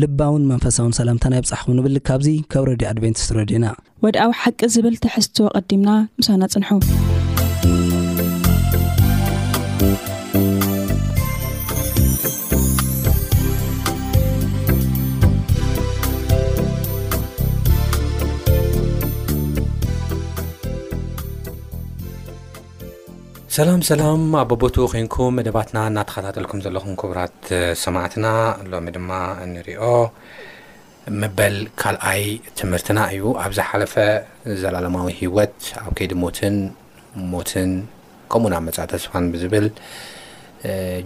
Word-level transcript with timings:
ልባውን 0.00 0.44
መንፈሳውን 0.50 0.94
ሰላምታናይ 0.98 1.40
ብፅሕኹም 1.44 1.74
ንብል 1.78 1.96
ካብዙ 2.08 2.28
ከብ 2.52 2.64
ረድዩ 2.70 2.86
ኣድቨንቲስ 2.92 3.26
ረድዩና 3.38 3.66
ወድኣዊ 4.06 4.30
ሓቂ 4.42 4.60
ዝብል 4.74 4.96
ትሕዝትዎ 5.04 5.46
ቐዲምና 5.68 5.90
ምሳና 6.20 6.42
ፅንሑ 6.52 6.68
ሰላም 23.56 23.80
ሰላም 23.88 24.20
ኣቦቦቱ 24.40 24.76
ኮንኩም 24.90 25.32
መደባትና 25.38 25.78
እናተኸታጠልኩም 25.88 26.60
ዘለኹም 26.64 26.92
ክቡራት 27.00 27.34
ሰማዕትና 27.80 28.26
ሎሚ 28.72 28.86
ድማ 28.96 29.10
ንሪኦ 29.52 29.82
መበል 31.22 31.56
ካልኣይ 31.82 32.22
ትምህርትና 32.58 32.98
እዩ 33.14 33.24
ኣብዝ 33.44 33.58
ሓለፈ 33.70 33.94
ዘላለማዊ 34.62 35.08
ሂወት 35.18 35.58
ኣብ 35.82 35.90
ከይዲ 35.98 36.12
ሞትን 36.22 36.56
ሞትን 37.34 37.72
ከምኡ 38.34 38.50
ናብ 38.54 38.62
መፃእ 38.68 38.88
ተስፋን 38.92 39.26
ብዝብል 39.34 39.66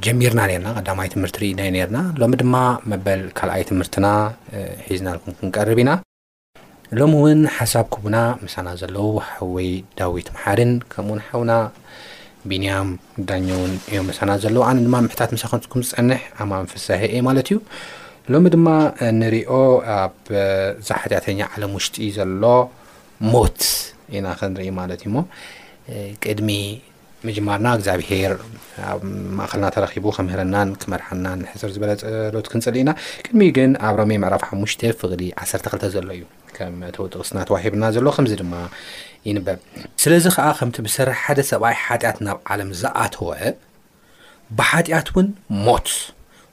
ጀሚርና 0.07 0.41
ነርና 0.51 0.69
ቀዳማይ 0.79 1.11
ትምህርቲ 1.15 1.39
ርኢናዩ 1.45 1.73
ነርና 1.81 2.01
ሎሚ 2.23 2.37
ድማ 2.43 2.55
መበል 2.93 3.23
ካልኣይ 3.41 3.65
ትምህርትና 3.73 4.07
ሒዝናልኩም 4.91 5.35
ክንቀርብ 5.41 5.81
ኢና 5.85 5.95
ሎሚ 7.01 7.15
እውን 7.23 7.43
ሓሳብ 7.59 7.89
ክቡና 7.97 8.17
ምሳና 8.45 8.69
ዘለዉ 8.83 9.09
ሓወይ 9.31 9.71
ዳዊት 10.01 10.31
ማሓርን 10.37 10.73
ከምኡውን 10.95 11.25
ሓውና 11.31 11.53
ቢንያም 12.51 12.89
ዳኛ 13.29 13.49
እውን 13.59 13.73
እዮም 13.91 14.07
መሳና 14.11 14.31
ዘለዉ 14.45 14.63
ኣነ 14.71 14.79
ድማ 14.87 14.97
ምሕታት 15.07 15.31
መሳክንፅኩም 15.35 15.83
ዝፀንሕ 15.89 16.21
ኣማ 16.45 16.53
ንፍሳሀ 16.65 17.03
እ 17.17 17.21
ማለት 17.29 17.47
እዩ 17.51 17.59
ሎሚ 18.33 18.45
ድማ 18.55 18.69
ንሪኦ 19.21 19.53
ኣብ 20.01 20.15
ዛሓትያተኛ 20.89 21.41
ዓለም 21.55 21.73
ውሽጢ 21.79 21.97
ዘሎ 22.19 22.45
ሞት 23.33 23.61
ኢና 24.17 24.27
ከንርኢ 24.41 24.69
ማለት 24.81 25.01
እዩ 25.05 25.11
ሞ 25.17 25.21
ቅድሚ 26.25 26.51
መጅማርና 27.27 27.69
እግዚኣብሄር 27.77 28.33
ኣብማእኸልና 28.91 29.69
ተረኺቡ 29.75 30.05
ከምህረናን 30.17 30.69
ክመርሓናን 30.83 31.41
ሕዝር 31.53 31.71
ዝበለ 31.77 31.93
ፀሎት 32.03 32.49
ክንፅሊ 32.53 32.77
ኢና 32.83 32.91
ቅድሚ 33.27 33.43
ግን 33.57 33.71
ኣብ 33.89 33.95
ሮሜ 34.01 34.13
ምዕራፍ 34.25 34.43
ሓሙሽተ 34.49 34.83
ፍቅሪ 35.03 35.23
ዓሰርተ 35.45 35.67
2ልተ 35.73 35.85
ዘሎ 35.95 36.09
እዩ 36.17 36.25
ከም 36.57 36.77
ተወጥቅስና 36.97 37.39
ተዋሂብና 37.49 37.85
ዘሎ 37.97 38.07
ከምዚ 38.17 38.33
ድማ 38.41 38.53
ይንበብ 39.29 39.61
ስለዚ 40.03 40.25
ከዓ 40.37 40.47
ከምቲ 40.59 40.77
ብሰረሒ 40.87 41.15
ሓደ 41.23 41.41
ሰብኣይ 41.53 41.77
ሓጢኣት 41.85 42.19
ናብ 42.27 42.39
ዓለም 42.53 42.71
ዝኣተወ 42.81 43.29
ብሓጢኣት 44.59 45.09
እውን 45.13 45.29
ሞት 45.67 45.89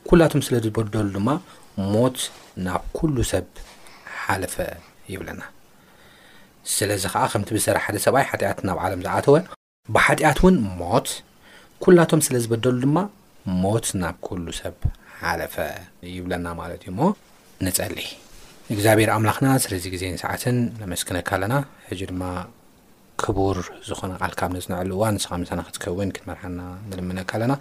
ኩላቶም 0.10 0.42
ስለዝበደሉ 0.48 1.06
ድማ 1.18 1.30
ሞት 1.94 2.18
ናብ 2.68 2.84
ኩሉ 2.98 3.16
ሰብ 3.32 3.48
ሓለፈ 4.24 4.56
ይብለና 5.14 5.42
ስለዚ 6.76 7.04
ከዓ 7.14 7.24
ከምቲ 7.34 7.50
ብሰረሒ 7.58 7.82
ሓደ 7.88 7.98
ሰብኣይ 8.08 8.26
ሓጢኣት 8.32 8.60
ናብ 8.70 8.78
ዓለም 8.88 9.00
ዝኣተወ 9.08 9.36
ብሓጢኣት 9.96 10.40
ውን 10.46 10.58
ሞት 10.82 11.10
ኩላቶም 11.86 12.22
ስለ 12.28 12.36
ዝበደሉ 12.44 12.78
ድማ 12.86 12.98
ሞት 13.64 13.88
ናብ 14.02 14.16
ኩሉ 14.28 14.46
ሰብ 14.62 14.76
ሓለፈ 15.24 15.56
ይብለና 16.16 16.46
ማለት 16.62 16.82
እዩ 16.86 16.90
እሞ 16.94 17.00
ንጸሊ 17.66 17.98
እግዚኣብሄር 18.74 19.10
ኣምላኽና 19.16 19.48
ስረዚ 19.64 19.86
ግዜን 19.94 20.14
ሰዓትን 20.22 20.58
ነመስክነካ 20.82 21.30
ኣለና 21.38 21.56
ሕጂ 21.88 22.02
ድማ 22.12 22.24
ክቡር 23.22 23.58
ዝኾነ 23.88 24.12
ቃልካብ 24.22 24.52
ነፅንዕሉ 24.58 24.90
እዋን 24.98 25.14
ንስኻምሳና 25.18 25.60
ክትከውን 25.68 26.14
ክትመርሓና 26.16 26.60
ንልምነካ 26.90 27.32
ኣለና 27.38 27.54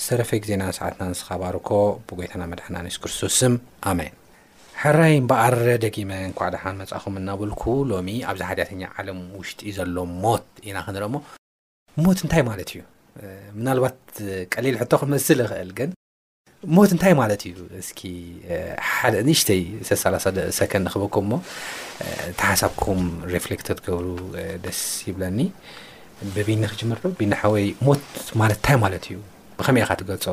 ዝሰረፈ 0.00 0.30
ግዜና 0.46 0.62
ሰዓትና 0.78 1.04
ንስተኸባርኮ 1.12 1.68
ብጎይታና 2.08 2.42
መድሕና 2.52 2.76
ንሱ 2.86 2.96
ክርስቶስ 3.04 3.38
ኣሜይን 3.90 4.16
ሕራይ 4.82 5.14
ንበኣር 5.26 5.56
ደቂመን 5.84 6.34
ኳዕዳሓ 6.40 6.64
መፅኹም 6.80 7.16
እናብልኩ 7.22 7.62
ሎሚ 7.92 8.08
ኣብዚ 8.32 8.42
ሓድያተኛ 8.50 8.82
ዓለም 8.98 9.20
ውሽጢ 9.38 9.62
ዘሎ 9.78 9.96
ሞት 10.24 10.46
ኢና 10.70 10.76
ክንርኢ 10.88 11.10
ሞ 11.14 11.22
ሞት 12.04 12.18
እንታይ 12.24 12.44
ማለት 12.50 12.70
እዩ 12.74 12.82
ምናልባት 13.60 13.98
ቀሊል 14.54 14.76
ሕቶ 14.82 14.92
ክመስል 15.02 15.38
ይኽእል 15.46 15.70
ግን 15.80 15.90
ሞት 16.76 16.90
እንታይ 16.94 17.12
ማለት 17.20 17.40
እዩ 17.48 17.58
እስ 17.80 17.88
ሓደ 18.94 19.14
ንእሽተይ 19.28 19.62
ስሳላ 19.88 20.14
ሰን 20.24 20.36
ንክበኩም 20.86 21.24
ሞ 21.32 21.34
ተሓሳብኩም 22.38 23.00
ሪፍሌክ 23.34 23.60
ትገብሩ 23.68 24.06
ደስ 24.64 24.80
ይብለኒ 25.08 25.38
ብቢኒ 26.34 26.62
ክጅመር 26.72 26.98
ናሓወይ 27.32 27.66
ሞት 27.86 28.02
ማለት 28.40 28.56
እንታይ 28.60 28.76
ማለት 28.84 29.04
እዩ 29.08 29.16
ብከመይ 29.58 29.82
ኢካ 29.84 29.90
ትገልፆ 30.00 30.26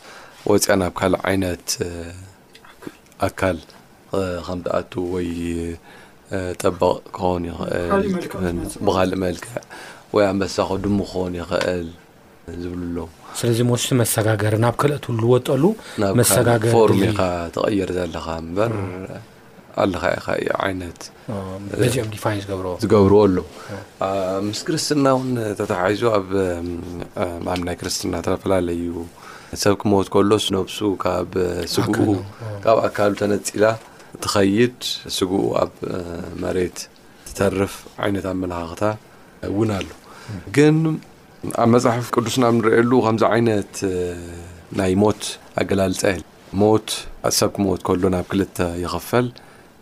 ወፅያ 0.51 0.75
ናብ 0.81 0.93
ካልእ 0.99 1.21
ዓይነት 1.29 1.67
ኣካል 3.27 3.59
ከም 4.47 4.59
ተኣቱ 4.65 4.93
ወይ 5.13 5.29
ጠበቕ 6.61 6.95
ክኸን 7.15 7.43
ይኽእልብካልእ 7.49 9.19
መልክዕ 9.25 9.53
ወይ 10.15 10.23
ኣብ 10.31 10.35
መሳኮ 10.43 10.69
ድሙ 10.83 10.97
ክኾን 11.09 11.33
ይኽእል 11.41 11.87
ዝኣስለዚ 12.63 13.61
ስ 13.83 13.93
መጋገሪ 14.01 14.53
ናብ 14.63 14.75
ክልትዝወጠሉ 14.81 15.63
ና 16.01 16.11
መጋፎርሚካ 16.19 17.19
ተቀየር 17.55 17.89
ዘለካ 17.97 18.27
በር 18.57 18.73
ኣለካ 19.83 20.03
ኢ 20.39 20.45
እዩ 20.49 22.03
ይነትዝገብርዎ 22.03 23.23
ኣለ 23.25 23.37
ምስ 24.49 24.59
ክርስትና 24.69 25.05
ውን 25.17 25.29
ተተሓዙ 25.59 26.01
ኣብ 26.19 26.29
ናይ 27.69 27.75
ክርስትና 27.81 28.13
ተፈላለዩ 28.27 28.95
ሰብ 29.63 29.75
ክመት 29.81 30.07
ከሎ 30.13 30.31
ስነብሱ 30.45 30.77
ኡካብ 30.93 31.33
ኣካሉ 32.87 33.11
ተነፂላ 33.23 33.65
ትኸይድ 34.25 34.79
ስጉኡ 35.17 35.43
ኣብ 35.63 35.73
መሬት 36.45 36.79
ትተርፍ 37.27 37.73
ዓይነት 38.05 38.25
ኣመላካክታ 38.33 38.83
እውን 39.49 39.69
ኣሎ 39.79 39.87
ኣብ 41.61 41.69
መፅሓፍ 41.73 42.05
ቅዱስና 42.15 42.43
ንሪሉ 42.57 42.91
ከምዚ 43.05 43.23
ይት 43.49 43.75
ናይ 44.79 44.93
ሞት 45.01 45.21
ኣገላልፀል 45.61 46.21
ሞት 46.61 46.87
ኣሰብኪ 47.29 47.55
ሞት 47.65 47.81
ሎ 48.01 48.09
ናብ 48.15 48.25
ክልተ 48.31 48.57
ይኽፈል 48.83 49.27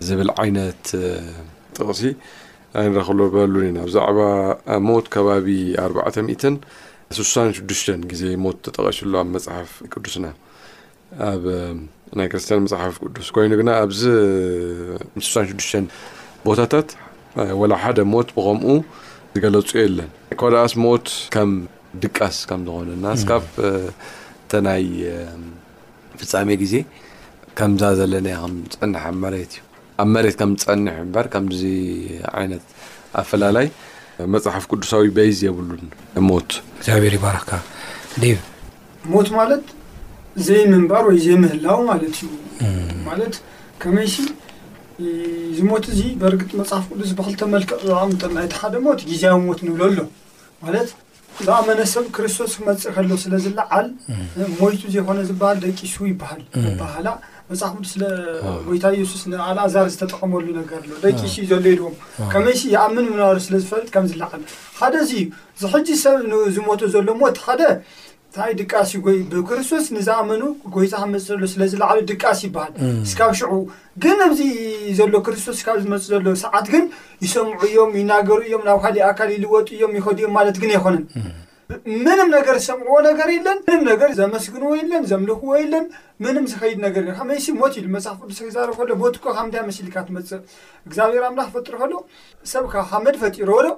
ዝብል 0.08 0.30
ይነት 0.50 0.86
ጥቕሲ 1.78 2.02
ይንረክበሉና 2.86 3.78
ብዛዕባ 3.88 4.20
ሞት 4.90 5.06
ከባቢ 5.14 5.48
40 5.86 6.60
66 7.20 7.94
ዜ 8.24 8.36
ሞት 8.46 8.58
ተጠቀሽሉ 8.68 9.14
ኣብ 9.22 9.30
መፅሓፍ 9.38 9.72
ቅዱስና 9.94 10.26
ኣ 11.30 11.34
ናይ 12.20 12.28
ክርስያን 12.34 12.62
መሓፍ 12.66 12.96
ቅዱስ 13.06 13.28
ኮይኑ 13.36 13.52
ግና 13.64 13.70
ኣዚ 13.84 14.02
66 15.32 15.98
ቦታታት 16.48 16.90
ሓ 17.84 17.94
ሞት 18.16 18.30
ብከምኡ 18.38 18.78
እፁኮዳኣስ 19.38 20.74
ሞት 20.84 21.06
ከም 21.36 21.50
ድቃስ 22.04 22.36
ከም 22.50 22.62
ዝኮነና 22.68 23.06
እስካብ 23.18 23.44
ተ 24.52 24.62
ናይ 24.68 24.86
ፍፃሜ 26.20 26.50
ግዜ 26.62 26.74
ከምዛ 27.58 27.82
ዘለና 28.00 28.28
ከም 28.42 28.54
ዝፀንሐ 28.76 29.04
ኣ 29.10 29.12
መሬት 29.24 29.54
እዩ 29.58 29.60
ኣብ 30.02 30.08
መሬት 30.16 30.36
ከም 30.42 30.52
ዝፀን 30.62 30.80
በር 31.18 31.28
ከምዚ 31.34 31.62
ዓይነት 32.42 32.64
ኣፈላላይ 33.22 33.68
መፅሓፍ 34.36 34.66
ቅዱሳዊ 34.72 35.08
በይዝ 35.18 35.40
የብሉን 35.48 35.84
ሞት 36.30 36.50
ግዚኣብሔር 36.80 37.16
ይባረካ 37.18 37.52
ሞት 39.16 39.30
ማለት 39.40 39.66
ዘይ 40.48 40.64
ምንባር 40.74 41.04
ወይ 41.12 41.20
ዘይምህላው 41.26 41.82
ማለት 41.92 42.16
እዩ 42.22 42.30
ማ 43.06 43.08
መይ 43.98 44.08
እዚ 45.52 45.60
ሞት 45.70 45.86
እዙ 45.94 46.02
በርግፅ 46.22 46.52
መፅሓፍ 46.60 46.84
ቅሉስ 46.92 47.08
ዝበክልተመልክዕ 47.12 47.78
ጠናይቲ 48.24 48.54
ሓደ 48.62 48.76
ሞት 48.86 49.00
ግዜያዊ 49.10 49.38
ሞት 49.48 49.60
ንብለ 49.68 49.82
ሎ 49.98 50.04
ማለት 50.64 50.90
ዝኣመነ 51.46 51.80
ሰብ 51.94 52.06
ክርስቶስ 52.16 52.52
ክመፅእ 52.60 52.92
ከሎ 52.96 53.10
ስለዝለዓል 53.24 53.88
ሞይቱ 54.60 54.82
ዘይኮነ 54.94 55.18
ዝበሃል 55.30 55.58
ደቂ 55.66 55.80
ሱ 55.94 55.98
ይበሃል 56.12 56.42
ዝባሃላ 56.66 57.08
መፅሓፍ 57.50 57.74
ዱ 57.80 57.84
ስለጎይታዊ 57.94 58.94
ኢየሱስ 59.00 59.22
ንዓልእዛር 59.32 59.90
ዝተጠቐመሉ 59.94 60.46
ነገር 60.60 60.80
ኣሎ 60.86 60.92
ደቂ 61.04 61.20
ሱ 61.34 61.36
ዘሎ 61.52 61.66
ይድዎም 61.74 61.98
ከመይ 62.32 62.58
ይኣምን 62.76 63.06
ምኖባሉ 63.14 63.38
ስለዝፈልጥ 63.48 63.90
ከም 63.96 64.06
ዝለዓል 64.14 64.44
ሓደ 64.80 64.94
ዚዩ 65.10 65.26
ዝሕጂ 65.64 65.90
ሰብ 66.04 66.16
ዝሞቱ 66.58 66.82
ዘሎ 66.96 67.08
ሞት 67.24 67.40
ደ 67.62 67.66
ታይ 68.36 68.52
ድቃሲ 68.60 68.92
ይ 69.08 69.20
ብክርስቶስ 69.34 69.86
ንዝኣመኑ 69.96 70.42
ጎይዛ 70.76 70.92
ክመፅእ 71.02 71.28
ዘሎ 71.30 71.42
ስለ 71.54 71.64
ዝለዕሉ 71.72 71.98
ድቃሲ 72.12 72.42
ይበሃል 72.48 72.74
እስካብ 73.08 73.32
ሽዑ 73.40 73.52
ግን 74.04 74.18
ኣምዚ 74.26 74.42
ዘሎ 74.98 75.14
ክርስቶስ 75.26 75.60
ካብ 75.68 75.78
ዝመፅ 75.84 76.04
ዘሎ 76.12 76.26
ሰዓት 76.44 76.66
ግን 76.74 76.86
ይሰምዑ 77.26 77.60
እዮም 77.70 77.92
ይናገሩ 78.02 78.38
እዮም 78.48 78.64
ናብ 78.70 78.78
ካሊእ 78.86 79.06
ኣካል 79.12 79.30
ይልወጡ 79.36 79.68
እዮም 79.78 79.94
ይኸዲዮም 80.00 80.34
ማለት 80.40 80.58
ግን 80.64 80.72
ኣይኮነን 80.76 81.06
ምንም 82.06 82.28
ነገር 82.36 82.56
ዝሰምዕዎ 82.64 82.96
ነገር 83.08 83.28
የለን 83.36 83.58
ምንም 83.68 83.84
ነገር 83.92 84.10
ዘመስግንዎ 84.20 84.72
የለን 84.80 85.04
ዘምልኽዎ 85.12 85.54
የለን 85.62 85.86
ምንም 86.24 86.46
ዝኸይድ 86.52 86.78
ነገር 86.86 87.04
ካመይስ 87.20 87.46
ሞት 87.60 87.76
ኢሉ 87.80 87.88
መጽፍ 87.96 88.16
ቅዱስ 88.24 88.40
ክዛረ 88.48 88.68
ከሎ 88.80 88.90
ሞት 89.02 89.16
ኮ 89.24 89.34
ካ 89.36 89.40
እንታይ 89.46 89.64
መስሊካ 89.70 89.96
ትመፅእ 90.10 90.42
እግዚኣብሔር 90.88 91.24
ኣምላኽ 91.30 91.48
ፈጥሪ 91.56 91.74
ከሎ 91.84 91.94
ሰብ 92.52 92.66
ካብ 92.74 92.86
ሓመድ 92.92 93.16
ፈጢሮዎ 93.24 93.60
ዶ 93.68 93.72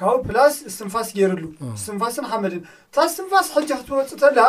ካብኡ 0.00 0.16
ፕላስ 0.28 0.56
ስንፋስ 0.76 1.10
ጌይርሉ 1.18 1.44
ስትንፋስን 1.84 2.28
ሓመድን 2.32 2.62
እታ 2.92 2.98
ስትንፋስ 3.14 3.48
ሕጂ 3.56 3.70
ክትወፅእ 3.80 4.20
ተላ 4.24 4.40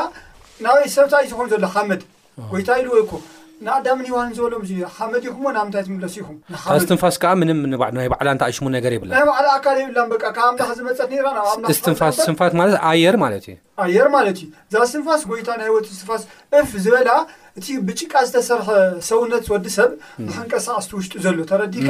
ናበይ 0.66 0.90
ሰብታ 0.98 1.14
እዩ 1.26 1.30
ዝኾኑ 1.34 1.48
ዘሎ 1.56 1.66
ሓመድ 1.78 2.04
ወይታ 2.56 2.70
ኢሉ 2.82 2.90
ወይኮ 2.98 3.14
ንኣዳምን 3.66 4.06
ሂዋን 4.12 4.30
ዝበሎም 4.38 4.62
እዙ 4.66 4.72
ሓመዲ 4.96 5.26
ኹም 5.34 5.44
ዎ 5.48 5.52
ናብንታይ 5.58 5.84
ትምለስ 5.88 6.14
ኢኹምስትንፋስ 6.22 7.16
ከዓ 7.24 7.32
ምን 7.40 7.50
ናይ 7.98 8.08
ባዕላ 8.14 8.28
እንታ 8.36 8.44
ሽሙ 8.56 8.66
ነገር 8.78 8.92
ይብላ 8.96 9.12
ናይ 9.16 9.24
ባዕላ 9.30 9.48
ኣካል 9.58 9.78
የብላ 9.82 10.00
በ 10.12 10.16
ካብ 10.38 10.54
ክ 10.60 10.68
ዝመፀት 10.80 11.12
ራስትንፋስ 11.38 12.18
ንፋት 12.34 12.54
ማለት 12.62 12.76
ኣየር 12.92 13.16
ማለት 13.24 13.46
እዩ 13.50 13.56
ኣየር 13.86 14.08
ማለት 14.18 14.38
እዩ 14.44 14.48
እዛ 14.70 14.76
ስንፋስ 14.94 15.22
ጎይታ 15.32 15.50
ናይ 15.62 15.68
ሂይወት 15.70 15.86
ስትንፋስ 15.96 16.24
እንፍ 16.60 16.72
ዝበላ 16.86 17.12
እቲ 17.60 17.68
ብጭቃ 17.88 18.14
ዝተሰርሐ 18.28 18.68
ሰውነት 19.10 19.46
ወዲ 19.54 19.68
ሰብ 19.78 19.92
ብክንቀሳቐስትውሽጡ 20.28 21.14
ዘሎ 21.26 21.40
ተረዲካ 21.52 21.90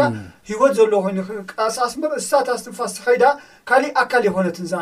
ሂወት 0.49 0.73
ዘሎ 0.79 0.93
ኮይኑሳስ 1.05 1.93
እሳ 2.23 2.29
ታ 2.47 2.57
ስትንፋስ 2.63 2.95
ከይዳ 3.05 3.23
ካልእ 3.71 3.93
ኣካል 4.03 4.23
የኮነትዛ 4.29 4.73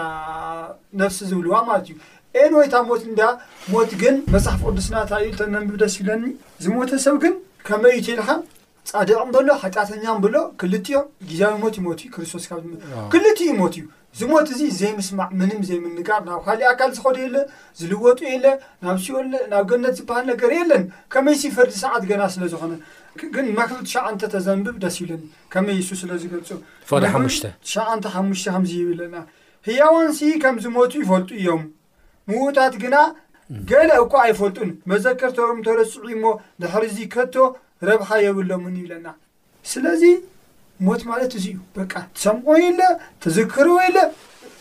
ነፍሲ 1.03 1.19
ዝብልዋ 1.31 1.53
ማለት 1.69 1.87
እዩ 1.91 1.95
ኤን 2.39 2.53
ወይታ 2.59 2.75
ሞት 2.89 3.01
እንዳ 3.11 3.21
ሞት 3.71 3.91
ግን 4.01 4.15
መዛሓፍ 4.33 4.59
ቅዱስና 4.67 4.95
እታዩ 5.05 5.23
ተዘንብብ 5.39 5.75
ደስ 5.81 5.93
ይብለኒ 5.99 6.23
ዝሞት 6.63 6.91
ሰብ 7.05 7.15
ግን 7.23 7.33
ከመዩ 7.67 7.95
ተልኻ 8.07 8.27
ፃደቅ 8.91 9.17
በሎ 9.33 9.49
ሃጢተኛብሎ 9.63 10.35
ክል 10.61 10.73
ዮም 10.93 11.05
ግዜዊ 11.29 11.53
ሞት 11.63 11.73
ይሞትእዩ 11.79 12.09
ክርስቶስ 12.13 12.45
ክል 13.13 13.25
ዩ 13.47 13.49
ሞት 13.61 13.73
እዩ 13.79 13.85
እዝሞት 14.15 14.47
እዚ 14.53 14.61
ዘይምስማዕ 14.79 15.29
ምንም 15.39 15.59
ዘይምንጋር 15.67 16.21
ናብ 16.27 16.39
ካሊእ 16.45 16.67
ኣካል 16.71 16.89
ዝኮደ 16.95 17.17
የለ 17.25 17.37
ዝልወጡ 17.79 18.19
የለ 18.31 18.45
ናናብ 18.85 19.63
ገነት 19.69 19.93
ዝበሃል 19.99 20.25
ነገር 20.31 20.51
የለን 20.59 20.83
ከመይሲ 21.15 21.41
ፈርቲ 21.57 21.73
ሰዓት 21.83 22.03
ገና 22.11 22.21
ስለዝኾነ 22.35 22.71
ግን 23.35 23.45
መክቢ 23.59 23.79
ትሽዓንተ 23.89 24.21
ተዘንብብ 24.35 24.75
ደስ 24.85 24.95
ይብለኒ 25.01 25.23
ከመይ 25.55 25.75
ይሱ 25.81 25.89
ስለዝገልፁዓንተ 26.03 27.05
ሓሙሽተ 28.15 28.45
ከምዚ 28.55 28.71
ይብለና 28.83 29.15
ህያውንሲ 29.69 30.19
ከምዝሞቱ 30.45 30.91
ይፈልጡ 31.03 31.29
እዮም 31.41 31.63
ምዉታት 32.31 32.73
ግና 32.83 32.97
ገለ 33.69 33.91
እኳ 34.03 34.13
ኣይፈልጡን 34.25 34.69
መዘከርተሮም 34.91 35.59
ተረፅዑ 35.67 36.09
ሞ 36.23 36.25
ድክሪእዚ 36.63 36.97
ከቶ 37.13 37.35
ረብኻ 37.89 38.09
የብሎሙን 38.25 38.75
ይብለና 38.79 39.07
ስለዚ 39.71 40.03
ሞት 40.85 41.01
ማለት 41.11 41.31
እዚእዩ 41.37 41.57
በቃ 41.77 41.93
ትሰምቆ 42.17 42.47
የለ 42.65 42.81
ትዝክርዎ 43.23 43.75
የሎ 43.87 43.97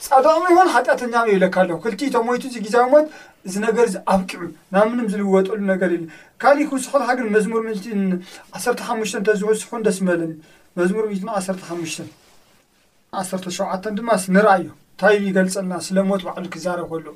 ፃድቅሪ 0.06 0.44
ይኮን 0.52 0.68
ሓጢኣት 0.74 1.02
ና 1.14 1.22
የብለካኣለ 1.30 1.70
ክልቲ 1.84 2.02
ቶሞይቱ 2.16 2.42
እዚ 2.50 2.56
ግዜዊ 2.66 2.84
ሞት 2.94 3.06
እዚ 3.48 3.54
ነገር 3.66 3.84
እዚ 3.90 3.96
ኣብቂዑ 4.14 4.42
ና 4.74 4.82
ምንም 4.90 5.06
ዝልወጠሉ 5.12 5.60
ነገር 5.72 5.92
ብ 6.00 6.04
ካሊእ 6.42 6.66
ክውስኩልካ 6.70 7.10
ግን 7.18 7.28
መዝሙር 7.36 7.62
ሚልን 7.68 8.02
1ተሓሙሽተ 8.64 9.16
እተዝውስኩ 9.22 9.70
ደስ 9.86 9.98
መለዩ 10.08 10.32
መዝሙር 10.80 11.04
ሚት 11.12 11.22
1ሓሙሽተ 11.40 12.06
1ተሸውዓ 13.24 13.72
ድማስ 13.98 14.24
ንርአ 14.34 14.54
እዩ 14.62 14.68
እታይዩ 14.96 15.20
ይገልፀና 15.30 15.74
ስለ 15.86 15.96
ሞት 16.08 16.22
ባዕሉ 16.26 16.44
ክዛረብ 16.54 16.86
ከሎ 16.92 17.06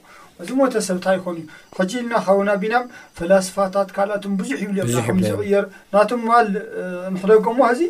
እዚ 0.43 0.49
ሞተ 0.61 0.75
ሰብ 0.87 0.95
እንታይ 0.99 1.17
ይኮኑ 1.19 1.37
እዩ 1.41 1.47
ክጂና 1.77 2.13
ካውና 2.27 2.51
ቢናም 2.63 2.85
ፈላስፋታት 3.19 3.89
ካልኣት 3.97 4.25
ብዙሕ 4.41 4.57
ይብልዮም 4.65 4.89
ምዝቕየር 5.19 5.65
ናቶ 5.95 6.11
ምባል 6.23 6.49
ንክደጎም 7.15 7.59
እዚ 7.73 7.81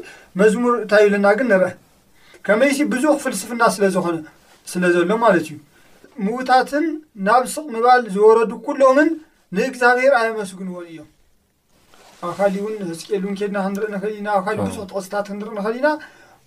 መዝሙር 0.41 0.75
እንታይ 0.83 1.03
ይብለና 1.07 1.27
ግን 1.39 1.49
ንርአ 1.53 1.71
ከመይዚ 2.47 2.79
ብዙኽ 2.93 3.17
ፍልስፍና 3.25 3.63
ስለዝኾነ 3.77 4.17
ስለ 4.73 4.83
ዘሎ 4.97 5.11
ማለት 5.25 5.47
እዩ 5.53 5.57
ምዉታትን 6.27 6.87
ናብ 7.29 7.45
ስቕ 7.55 7.67
ምባል 7.77 8.03
ዝወረዱ 8.15 8.53
ኩሎምን 8.67 9.09
ንእግዚብሔር 9.59 10.13
ኣይመስግንዎን 10.23 10.87
እዮም 10.93 11.09
ኣብ 12.25 12.31
ካሊ 12.39 12.55
እውን 12.63 12.75
ህዝቅኤሉ 12.91 13.23
እውን 13.27 13.37
ኬድና 13.39 13.59
ክንርኢ 13.67 13.91
ንክእልና 13.97 14.29
ኣብ 14.37 14.43
ካሊ 14.49 14.57
ብዙሕ 14.69 14.85
ተቕስታት 14.91 15.27
ክንርኢ 15.33 15.53
ንክል 15.59 15.79
ና 15.87 15.91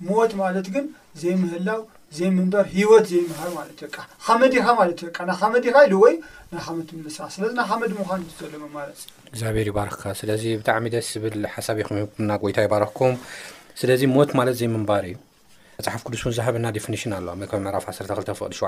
ሞት 0.10 0.32
ማለት 0.44 0.68
ግን 0.76 0.86
ዘይምህላው 1.22 1.82
ዘርወ 2.16 2.92
ዘሃመማመ 3.10 3.80
ለማ 8.54 8.78
እግዚኣብሄር 9.30 9.68
ይባርክካ 9.70 10.02
ስለዚ 10.22 10.44
ብጣዕሚ 10.60 10.86
ደስ 10.94 11.08
ዝብል 11.14 11.42
ሓሳብ 11.54 11.78
ከምህኩምና 11.88 12.32
ጎይታ 12.42 12.58
ይባረክኩም 12.66 13.14
ስለዚ 13.80 14.02
ሞት 14.16 14.30
ማለት 14.40 14.56
ዘይምንባር 14.60 15.04
እዩ 15.10 15.16
መፅሓፍ 15.80 16.02
ቅዱስ 16.08 16.22
ን 16.30 16.34
ዝሃበ 16.38 16.56
ና 16.64 16.68
ደፊኒሽን 16.78 17.12
ኣለዋ 17.20 17.34
ዕራፍ 17.72 17.84
12ፍቅሸ 17.90 18.62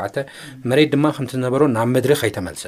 መሬት 0.69 0.89
ድማ 0.93 1.05
ከምቲ 1.17 1.31
ዝነበሩ 1.39 1.61
ናብ 1.75 1.87
መድሪ 1.95 2.13
ከይተመልሰ 2.21 2.65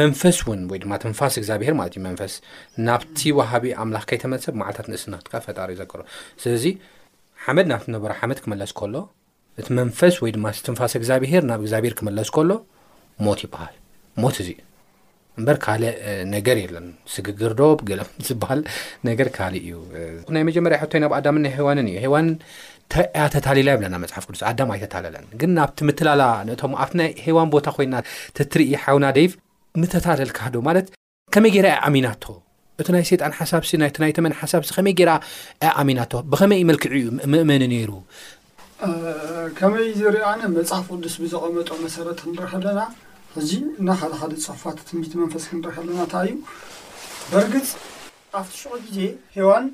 መንፈስ 0.00 0.38
ውን 0.48 0.60
ወይድማ 0.70 0.92
ትንፋስ 1.02 1.34
እግዚኣብሄር 1.40 1.74
ማት 1.80 1.90
እዩ 1.94 2.00
መንፈስ 2.06 2.32
ናብቲ 2.86 3.20
ዋሃቢ 3.38 3.64
ኣምላኽ 3.82 4.04
ከይተመልሰ 4.10 4.46
ብማዓልታት 4.54 4.86
ንእስክካፈጣሪእዩዘሩ 4.92 6.00
ስለዚ 6.44 6.64
ሓመድ 7.44 7.66
ናብነበሩ 7.72 8.12
ሓመድ 8.20 8.38
ክመለስ 8.44 8.70
ከሎ 8.80 8.94
እቲ 9.60 9.68
መንፈስ 9.80 10.14
ወይ 10.22 10.30
ድማ 10.36 10.46
ስትንፋስ 10.58 10.92
እግዚኣብሄር 10.98 11.42
ናብ 11.50 11.60
እግዚኣብሄር 11.64 11.94
ክመለስ 11.98 12.28
ከሎ 12.36 12.50
ሞት 13.24 13.40
ይበሃል 13.44 13.74
ሞት 14.22 14.36
እዚ 14.42 14.48
እምበር 15.38 15.56
ካልእ 15.64 15.94
ነገር 16.34 16.56
የለን 16.62 16.86
ስግግር 17.14 17.52
ዶ 17.58 17.62
ገለም 17.88 18.10
ዝበሃል 18.26 18.60
ነገር 19.08 19.28
ካልእ 19.36 19.64
እዩ 19.70 19.78
ናይ 20.36 20.44
መጀመርያ 20.48 20.76
ሕቶይ 20.82 21.00
ናብ 21.04 21.14
ኣዳምና 21.18 21.46
ሃዋንን 21.56 21.88
እዩ 21.92 21.96
ሃዋንን 22.04 22.34
ያተታሊላ 23.22 23.68
ይብለና 23.74 23.94
መፅሓፍ 24.04 24.24
ቅዱስ 24.28 24.42
ኣዳም 24.50 24.68
ኣይተታለለን 24.74 25.24
ግን 25.40 25.50
ናብቲ 25.58 25.78
ምትላላ 25.88 26.22
ንእቶ 26.48 26.62
ኣብቲ 26.84 26.94
ናይ 27.00 27.10
ሃዋን 27.26 27.48
ቦታ 27.54 27.66
ኮይና 27.76 27.96
ተትርኢ 28.38 28.68
ሓውና 28.84 29.06
ደይፍ 29.18 29.32
ንተታለልካዶ 29.80 30.54
ማለት 30.68 30.86
ከመይ 31.34 31.52
ጌራ 31.56 31.66
ኣሚናቶ 31.88 32.24
እቲ 32.80 32.88
ናይ 32.94 33.04
ሰይጣን 33.08 33.32
ሓሳብ 33.38 33.62
ሲ 33.68 33.72
ናናይ 33.82 34.12
ተመን 34.16 34.32
ሓሳብሲ 34.40 34.70
ከመይ 34.76 34.94
ጌራ 35.00 35.10
ኣሚናቶ 35.82 36.12
ብኸመይ 36.32 36.62
መልክዑ 36.70 36.94
ዩ 37.02 37.04
ምእመኒ 37.34 37.62
ነይሩ 37.72 37.90
ከመይ 39.58 39.86
ዝርኣነ 39.98 40.40
መፅሓፍ 40.54 40.86
ቅዱስ 40.94 41.14
ብዘቐመጦ 41.22 41.68
መሰረት 41.84 42.18
ክንረሕለና 42.24 42.80
ሕዚ 43.34 43.50
እና 43.80 43.88
ካደካደ 44.00 44.32
ፀፋት 44.46 44.78
ትንት 44.88 45.12
መንፈስ 45.20 45.44
ክንረሕ 45.50 45.76
ኣለናታ 45.82 46.12
እዩ 46.26 46.34
በርግፅ 47.30 47.68
ኣብቲ 48.40 48.52
ሽዑ 48.62 48.72
ግዜ 48.86 48.98
ሃዋን 49.36 49.64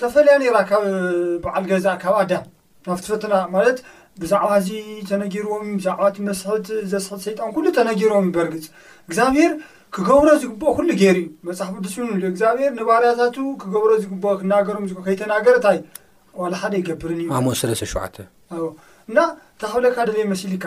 ዝተፈለያ 0.00 0.34
ነራ 0.42 0.58
ብ 0.84 0.90
በዓል 1.46 1.64
ገዛ 1.72 1.86
ካብ 2.02 2.14
ኣዳ 2.22 2.32
ናብ 2.88 2.98
ት 3.04 3.12
ፈትና 3.12 3.34
ማለት 3.56 3.78
ብዛዕባ 4.22 4.50
እዚ 4.62 4.70
ተነጊርዎም 5.10 5.66
ብዛዕባ 5.80 6.04
መስሕት 6.28 6.66
ዘስሕት 6.92 7.20
ሰይጣን 7.26 7.50
ኩሉ 7.56 7.66
ተነጊሮዎም 7.78 8.28
በርግፅ 8.36 8.64
እግዚኣብሔር 9.08 9.52
ክገብሮ 9.96 10.28
ዝግበኦ 10.44 10.70
ኩሉ 10.78 10.88
ገይሩ 11.02 11.16
እዩ 11.24 11.28
መፅሓፍ 11.48 11.72
ቅዱስ 11.78 11.96
እግዚኣብሄር 12.30 12.70
ንባህርያታቱ 12.78 13.36
ክገብሮ 13.64 13.90
ዝግበ 14.04 14.24
ክናገሮም 14.42 14.86
ከይተናገረታ 15.08 15.66
እዩ 15.76 15.82
ዋላ 16.40 16.54
ሓደ 16.62 16.74
ይገብርኒ 16.80 17.20
እዩሞ 17.32 17.46
3ለሸ 17.60 17.82
እና 19.10 19.18
እተክብለካ 19.54 19.96
ደለ 20.08 20.16
መስሊካ 20.32 20.64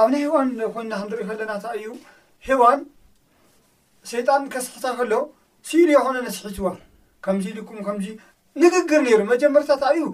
ኣብ 0.00 0.06
ናይ 0.12 0.22
ሄዋን 0.26 0.48
ኮይና 0.74 0.92
ክንሪኢ 1.00 1.24
ከለና 1.28 1.50
እታ 1.58 1.66
እዩ 1.78 1.86
ሄዋን 2.46 2.80
ሰይጣን 4.10 4.42
ከስሕታ 4.52 4.86
ከሎ 4.98 5.12
ስኢሉ 5.68 5.88
የኮነ 5.94 6.16
ነስሒትዋ 6.26 6.66
ከምዚ 7.26 7.46
ልኩም 7.58 7.78
ከምዚ 7.86 8.08
ንግግር 8.62 9.00
ነይሩ 9.06 9.20
መጀመርታ 9.32 9.70
ታ 9.82 9.92
እዩ 9.96 10.04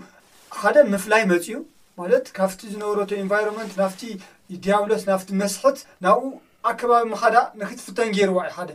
ሓደ 0.60 0.76
ምፍላይ 0.92 1.22
መፅኡ 1.32 1.56
ማለት 2.00 2.26
ካብቲ 2.38 2.60
ዝነበረ 2.74 2.98
ኤንቫይሮንመንት 3.22 3.74
ናፍቲ 3.82 4.02
ዲያብሎት 4.64 5.04
ናፍቲ 5.10 5.30
መስሒት 5.42 5.78
ናብኡ 6.06 6.24
ኣከባቢ 6.70 7.04
መሓዳ 7.14 7.36
ንክትፍተን 7.60 8.10
ገይሩዋ 8.18 8.40
ዩ 8.48 8.52
ሓደ 8.58 8.70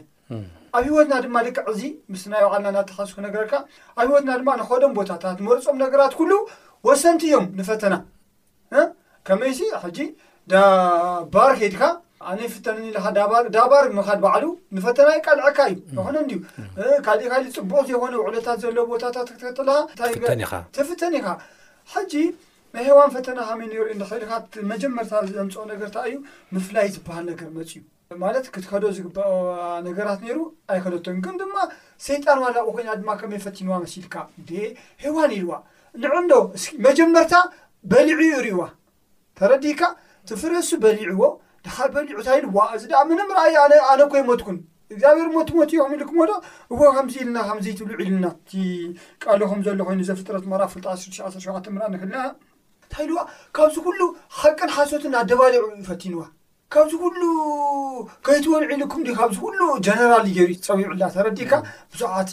ኣብ 0.78 0.84
ሂይወትና 0.88 1.16
ድማ 1.26 1.36
ልክዕ 1.46 1.66
እዙ 1.72 1.82
ምስ 2.12 2.24
ናይ 2.32 2.42
ባዕልና 2.46 2.70
ናተኸዝኩ 2.78 3.18
ነገርካ 3.28 3.54
ኣብ 4.00 4.06
ሂይወትና 4.10 4.32
ድማ 4.42 4.50
ንኸዶም 4.62 4.92
ቦታታት 4.98 5.38
መርፆም 5.48 5.78
ነገራት 5.84 6.14
ኩሉ 6.20 6.32
ወሰንቲ 6.88 7.22
እዮም 7.30 7.46
ንፈተና 7.60 7.96
ከመይሲ 9.28 9.60
ሕጂ 9.84 9.98
ዳባር 10.54 11.52
ከድካ 11.62 11.84
ኣነ 12.30 12.40
ፍተንኒኢልካ 12.54 13.06
ዳባር 13.58 13.86
ምኻድ 13.98 14.20
ባዕሉ 14.26 14.46
ንፈተናይ 14.78 15.20
ቃልዕካ 15.28 15.60
እዩ 15.74 15.78
ንኮነ 15.96 16.16
ድዩ 16.30 16.40
ካሊእካ 17.06 17.34
ዝፅቡቅ 17.56 17.84
ዘይኮነ 17.90 18.14
ውዕሎታት 18.22 18.60
ዘለዎ 18.64 18.86
ቦታታት 18.94 19.28
ክትተልካ 19.36 20.52
ተፍተኒኻ 20.78 21.28
ሕጂ 21.94 22.14
መይሄዋን 22.76 23.12
ፈተና 23.16 23.40
ከመ 23.50 23.62
እነሪ 23.94 24.02
ክእልካ 24.10 24.34
መጀመርታ 24.74 25.12
ዘምፅኦ 25.38 25.64
ነገርታ 25.74 25.98
እዩ 26.10 26.18
ምፍላይ 26.58 26.88
ዝበሃል 26.98 27.24
ነገር 27.32 27.48
መፅ 27.56 27.72
እዩ 27.80 27.84
ማለት 28.22 28.46
ክትኸዶ 28.54 28.86
ዝግበአ 28.98 29.26
ነገራት 29.88 30.20
ነይሩ 30.26 30.38
ኣይኸደቶም 30.74 31.18
ም 31.24 31.34
ድማ 31.42 31.56
ሰይጣን 32.06 32.40
ዋላቑ 32.44 32.64
ኮይና 32.76 32.92
ድማ 33.02 33.10
ከመይፈቲንዋ 33.22 33.74
መሲልካ 33.84 34.16
ዴ 34.48 34.52
ህዋን 35.04 35.32
ኢልዋ 35.36 35.52
ንዑንዶ 36.04 36.34
መጀመርታ 36.86 37.34
በሊዑ 37.92 38.18
ይርእይዋ 38.30 38.64
ተረዲካ 39.42 39.82
ትፍርሱ 40.32 40.70
በሊዕዎ 40.86 41.22
ድኻ 41.68 41.78
በሊዑ 41.96 42.18
ታይልዋ 42.30 42.58
እዚ 42.78 42.84
ደ 42.94 43.04
ምንምርኣዩ 43.10 43.56
ኣነ 43.92 44.02
ጎይሞትኩን 44.14 44.58
እግዚኣብሔር 44.94 45.30
ሞትሞት 45.36 45.72
ዮም 45.78 45.94
ኢልኩመዶ 46.00 46.32
እዎ 46.74 46.82
ከምዚ 46.98 47.16
ኢልና 47.26 47.38
ከምዘይትብሉ 47.50 47.94
ዒኢሉናቲ 48.02 48.52
ቃል 49.26 49.42
ኹም 49.52 49.62
ዘሎ 49.68 49.80
ኮይኑ 49.90 50.02
ዘፍጥረት 50.10 50.48
መራፍል 50.54 50.88
ዓ 50.94 50.98
ሸ 51.04 51.06
ምርኣ 51.76 51.86
ንክእልና 51.94 52.18
እንታይልዋ 52.30 53.20
ካብዚ 53.58 53.78
ኩሉ 53.88 54.02
ሃቀን 54.42 54.74
ሓሶት 54.80 55.04
ና 55.16 55.26
ደባሊዑ 55.32 55.64
ይፈቲንዋ 55.86 56.26
ካብዚ 56.74 56.96
ሉ 57.22 57.28
ከይትወልዒሉኩም 58.26 59.04
ካብዚ 59.20 59.38
ሉ 59.60 59.68
ጀነራልገይሩ 59.86 60.50
ፀዊዑላ 60.68 61.04
ተረዲካ 61.16 61.52
ብዙዓቲ 61.94 62.32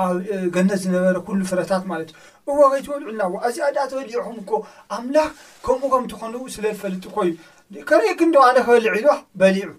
ኣብ 0.00 0.16
ገነት 0.54 0.80
ዝነበረ 0.82 1.16
ኩሉ 1.26 1.40
ፍረታት 1.50 1.84
ማለት 1.90 2.10
እዩ 2.14 2.56
እዎ 2.56 2.66
ከይትወልዑልና 2.72 3.22
ኣዝኣ 3.48 3.68
ዳ 3.76 3.78
ተበሊዑኹም 3.92 4.36
እኮ 4.42 4.50
ኣምላኽ 4.96 5.30
ከምኡ 5.68 5.82
ከም 5.94 6.04
ትኾኑ 6.12 6.34
ስለይፈልጥኮ 6.56 7.16
እዩ 7.28 7.78
ከርእክ 7.90 8.20
ዳዋነ 8.34 8.56
ክበልዒል 8.66 9.20
በሊዑ 9.42 9.70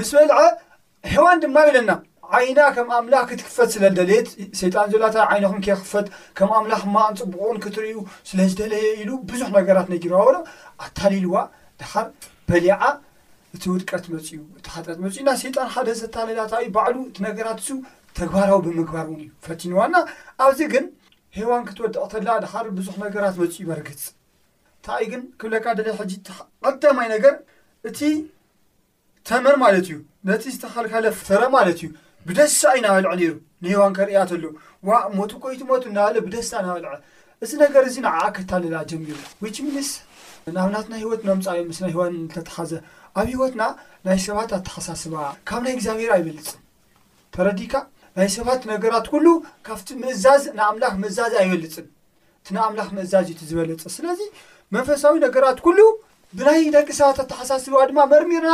ምስ 0.00 0.10
በላዓ 0.16 0.40
ሕዋን 1.14 1.40
ድማ 1.46 1.56
ብለና 1.70 1.90
ዓይና 2.36 2.58
ከም 2.76 2.86
ኣምላኽ 2.98 3.24
ክትክፈት 3.32 3.70
ስለ 3.76 3.82
ዝደለየት 3.92 4.28
ሰይጣን 4.62 4.92
ላታ 5.04 5.16
ዓይነኹም 5.32 5.62
ከክፈት 5.68 6.06
ከም 6.40 6.52
ኣምላኽ 6.58 6.84
ማንፅቡቑን 6.98 7.58
ክትርእዩ 7.64 7.98
ስለዝደለየ 8.32 8.86
ኢሉ 9.04 9.10
ብዙሕ 9.32 9.48
ነገራት 9.58 9.88
ነግረባበሮ 9.94 10.36
ኣታሊልዋ 10.84 11.36
ድኻብ 11.80 12.06
በሊዓ 12.50 12.78
እቲ 13.54 13.64
ውድቀት 13.72 14.04
መፅኡ 14.14 14.28
እቲ 14.58 14.66
ሓጠት 14.74 14.98
መፅኡ 15.04 15.16
ና 15.26 15.30
ሰይጣን 15.40 15.68
ሓደ 15.74 15.88
ዘታለላታዩ 16.00 16.64
ባዕሉ 16.76 16.96
እቲ 17.08 17.16
ነገራት 17.28 17.58
ሱ 17.66 17.70
ተግባራዊ 18.18 18.58
ብምግባር 18.66 19.04
እውን 19.10 19.20
እዩ 19.24 19.28
ፈቲንዋና 19.46 19.94
ኣብዚ 20.44 20.60
ግን 20.72 20.84
ሃዋን 21.38 21.62
ክትወድቕ 21.68 22.02
ተላ 22.12 22.28
ድኻር 22.44 22.66
ብዙሕ 22.78 22.96
ነገራት 23.04 23.34
መፅኡ 23.42 23.60
መርግፅ 23.70 24.02
እንታይይ 24.76 25.06
ግን 25.12 25.22
ክብለካ 25.40 25.66
ደለ 25.80 25.88
ሕጂ 26.00 26.12
ተቀዳማይ 26.28 27.08
ነገር 27.14 27.34
እቲ 27.90 28.00
ተመር 29.28 29.56
ማለት 29.64 29.84
እዩ 29.90 29.94
ነቲ 30.30 30.42
ዝተኸልከለፍ 30.56 31.14
ፍተረ 31.20 31.42
ማለት 31.56 31.78
እዩ 31.82 31.88
ብደሳ 32.28 32.60
ዩናበልዐ 32.78 33.12
ነይሩ 33.20 33.32
ንሄዋን 33.64 33.92
ከሪእያት 33.98 34.30
ኣሎው 34.36 34.52
ዋ 34.88 34.98
ሞቱ 35.16 35.32
ኮይት 35.44 35.62
ሞቱ 35.70 35.84
ናባለ 35.98 36.16
ብደስሳ 36.26 36.52
ናበልዐ 36.66 36.92
እዚ 37.44 37.50
ነገር 37.64 37.82
እዚ 37.90 37.96
ንዓዓ 38.06 38.20
ክታልላ 38.36 38.76
ጀሚሩ 38.90 39.16
ዊችሚንስ 39.44 39.90
ናብናትናይ 40.56 41.00
ሂወት 41.04 41.22
ነምፃ 41.30 41.46
ምስ 41.70 41.78
ሂዋን 41.94 42.14
ተተሓዘ 42.34 42.72
ኣብ 43.18 43.26
ሂይወትና 43.32 43.64
ናይ 44.06 44.18
ሰባት 44.26 44.50
ኣተሓሳስባ 44.58 45.14
ካብ 45.48 45.60
ናይ 45.64 45.72
እግዚኣብሔር 45.76 46.10
ኣይበልፅን 46.14 46.58
ተረዲካ 47.34 47.74
ናይ 48.18 48.28
ሰባት 48.36 48.62
ነገራት 48.72 49.06
ኩሉ 49.12 49.26
ካብቲ 49.66 49.88
ምእዛዝ 50.04 50.42
ንኣምላኽ 50.58 50.94
መእዛዝ 51.02 51.32
ኣይበልፅን 51.42 51.86
እቲ 52.40 52.46
ንኣምላኽ 52.56 52.88
መእዛዝ 52.98 53.26
ቲ 53.38 53.42
ዝበለፀ 53.50 53.82
ስለዚ 53.96 54.20
መንፈሳዊ 54.76 55.14
ነገራት 55.26 55.58
ኩሉ 55.66 55.78
ብናይ 56.38 56.60
ደቂ 56.76 56.88
ሰባት 57.00 57.18
ኣተሓሳስባ 57.24 57.76
ድማ 57.90 58.00
መርሚርና 58.14 58.52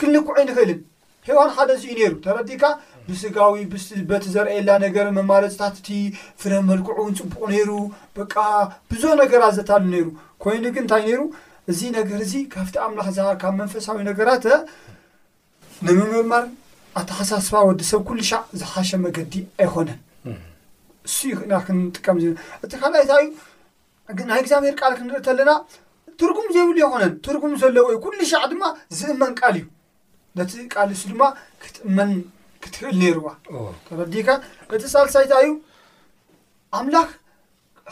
ክልኩዑ 0.00 0.36
ይንኽእልን 0.42 0.80
ሃዋን 1.28 1.50
ሓደ 1.56 1.70
እዚዩ 1.78 1.92
ነይሩ 1.98 2.14
ተረዲካ 2.26 2.64
ብስጋዊ 3.06 3.62
ብስበቲ 3.72 4.24
ዘርእየላ 4.34 4.70
ነገር 4.86 5.06
መማለፅታት 5.18 5.74
እቲ 5.80 5.88
ፍረ 6.40 6.52
መልክዑንፅቡቕ 6.70 7.42
ነይሩ 7.52 7.70
በቃ 8.18 8.34
ብዙ 8.90 9.02
ነገራት 9.22 9.54
ዘታሉ 9.58 9.84
ነይሩ 9.94 10.06
ኮይኑ 10.44 10.64
ግን 10.76 10.82
እንታይ 10.84 11.02
ነይሩ 11.08 11.20
እዚ 11.70 11.80
ነገር 11.96 12.18
እዚ 12.24 12.34
ካብቲ 12.52 12.76
ኣምላኽ 12.84 13.08
ዝሃ 13.16 13.26
ካብ 13.42 13.54
መንፈሳዊ 13.60 13.98
ነገራት 14.10 14.44
ንምምርመር 15.86 16.44
ኣተሓሳስባ 17.00 17.54
ወዲሰብ 17.68 18.00
ኩሉ 18.08 18.18
ሻዕ 18.30 18.40
ዝሓሸ 18.60 18.90
መገዲ 19.04 19.34
ኣይኮነን 19.62 20.00
እሱዩ 21.08 21.32
ክእና 21.40 21.52
ክንጥቀም 21.66 22.18
ዘ 22.22 22.26
እቲ 22.64 22.72
ካልኣይ 22.82 23.02
እታ 23.06 23.12
እዩ 23.22 23.30
ናይ 24.30 24.40
እግዚኣብሔር 24.42 24.74
ቃል 24.80 24.92
ክንርኢ 24.98 25.20
ከለና 25.28 25.50
ትርጉም 26.20 26.48
ዘይብሉ 26.56 26.76
ይኮነን 26.84 27.12
ትርጉም 27.26 27.54
ዘለዎዩ 27.62 27.96
ኩሉ 28.04 28.18
ሻዕ 28.32 28.44
ድማ 28.52 28.62
ዝእመን 28.98 29.32
ቃል 29.40 29.54
እዩ 29.60 29.64
ነቲ 30.38 30.52
ቃል 30.74 30.90
ሱ 31.00 31.02
ድማ 31.12 31.22
ክትእመንክትክእል 31.62 32.94
ነይሩዋ 33.02 33.28
ተረዲካ 33.86 34.28
እቲ 34.74 34.82
ሳልሳይታ 34.94 35.32
እዩ 35.44 35.50
ኣምላኽ 36.78 37.08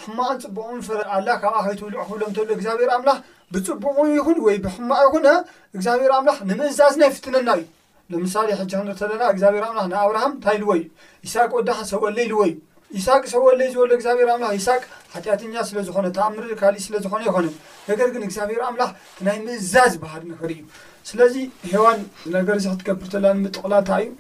ሕማን 0.03 0.37
ፅቡቅም 0.43 0.79
ፈረ 0.87 0.99
ኣላ 1.17 1.29
ካብኣኸይትውልዑ 1.43 2.03
ክብሎምእተሎ 2.11 2.51
እግዚኣብሔር 2.57 2.91
ኣምላኽ 2.99 3.19
ብፅቡቅ 3.55 3.97
ይኹን 4.17 4.39
ወይ 4.47 4.57
ብሕማ 4.65 4.91
ይኹነ 5.07 5.29
እግዚኣብሔር 5.77 6.13
ኣምላኽ 6.19 6.39
ንምእዛዝና 6.49 7.03
ይፍትነና 7.11 7.49
እዩ 7.59 7.65
ንምሳሌ 8.13 8.49
ሕጂ 8.61 8.73
ክለና 9.01 9.23
እግዚኣብሔር 9.35 9.65
ኣምላ 9.69 9.83
ናይኣብርሃም 9.93 10.33
እንታይ 10.37 10.57
ልዎይዩ 10.63 10.85
ይስቅ 11.27 11.51
ወዳ 11.59 11.71
ሰብለይ 11.93 12.27
ልወዩ 12.33 12.53
ይስቅ 12.99 13.23
ሰብለይ 13.33 13.69
ዝበሉእግዚኣብሔር 13.73 14.29
ምላ 14.39 14.47
ቅ 14.83 14.85
ሓጢኣተኛ 15.15 15.55
ስለዝኾነ 15.71 16.07
ተኣምሪ 16.17 16.53
ካሊእ 16.61 16.85
ስለዝኮነ 16.87 17.23
ይኮነን 17.31 17.55
ነገር 17.91 18.09
ግን 18.15 18.23
እግዚኣብሔር 18.29 18.63
ኣምላ 18.69 18.83
ናይ 19.27 19.37
ምእዛዝ 19.47 19.93
ባሃል 20.03 20.23
ንክር 20.31 20.51
እዩ 20.57 20.63
ስለዚ 21.11 21.35
ሃዋን 21.73 22.01
ነገር 22.39 22.57
ዚ 22.65 22.67
ክትገብርተላምጥቕላንታ 22.73 23.91
እዩ 24.05 24.11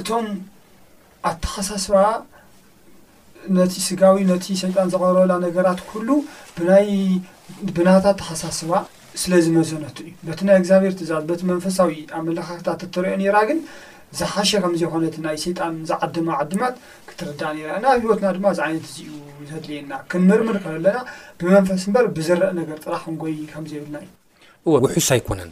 እቶም 0.00 0.26
ኣተኸሳስባ 1.30 1.94
ነቲ 3.56 3.74
ስጋዊ 3.88 4.16
ነቲ 4.32 4.46
ሰይጣን 4.62 4.88
ዘቀበረበላ 4.92 5.32
ነገራት 5.46 5.80
ኩሉ 5.90 6.08
ብናይ 6.56 6.88
ብናታት 7.74 8.16
ተሓሳስባ 8.20 8.72
ስለዝመዘነቱ 9.22 9.96
እዩ 10.04 10.10
በቲ 10.28 10.40
ናይ 10.48 10.56
እግዚኣብሔርቲ 10.60 11.00
በቲ 11.28 11.40
መንፈሳዊ 11.50 11.92
ኣመላካክታት 12.18 12.80
ትሪኦ 12.94 13.12
ነራ 13.22 13.36
ግን 13.48 13.60
ዝሓሸ 14.18 14.50
ከምዘይኮነቲ 14.64 15.16
ናይ 15.26 15.36
ሴጣን 15.44 15.74
ዝዓድማ 15.88 16.28
ዓድማት 16.42 16.74
ክትርዳእ 17.08 17.56
ነራ 17.64 17.74
ናኣብ 17.84 18.02
ሂይወትና 18.04 18.28
ድማ 18.36 18.46
እዚ 18.54 18.60
ዓይነት 18.66 18.84
እዚዩ 18.90 19.08
ዘድልየና 19.50 19.92
ክንምርምር 20.12 20.56
ከለና 20.64 20.96
ብመንፈስ 21.40 21.84
እበር 21.90 22.06
ብዘርአ 22.18 22.48
ነገር 22.60 22.78
ጥራ 22.84 22.94
ንጎይ 23.14 23.36
ከምዘይብልና 23.52 23.96
እዩ 24.04 24.08
እወ 24.68 24.74
ውሑሳ 24.86 25.08
ኣይኮነን 25.16 25.50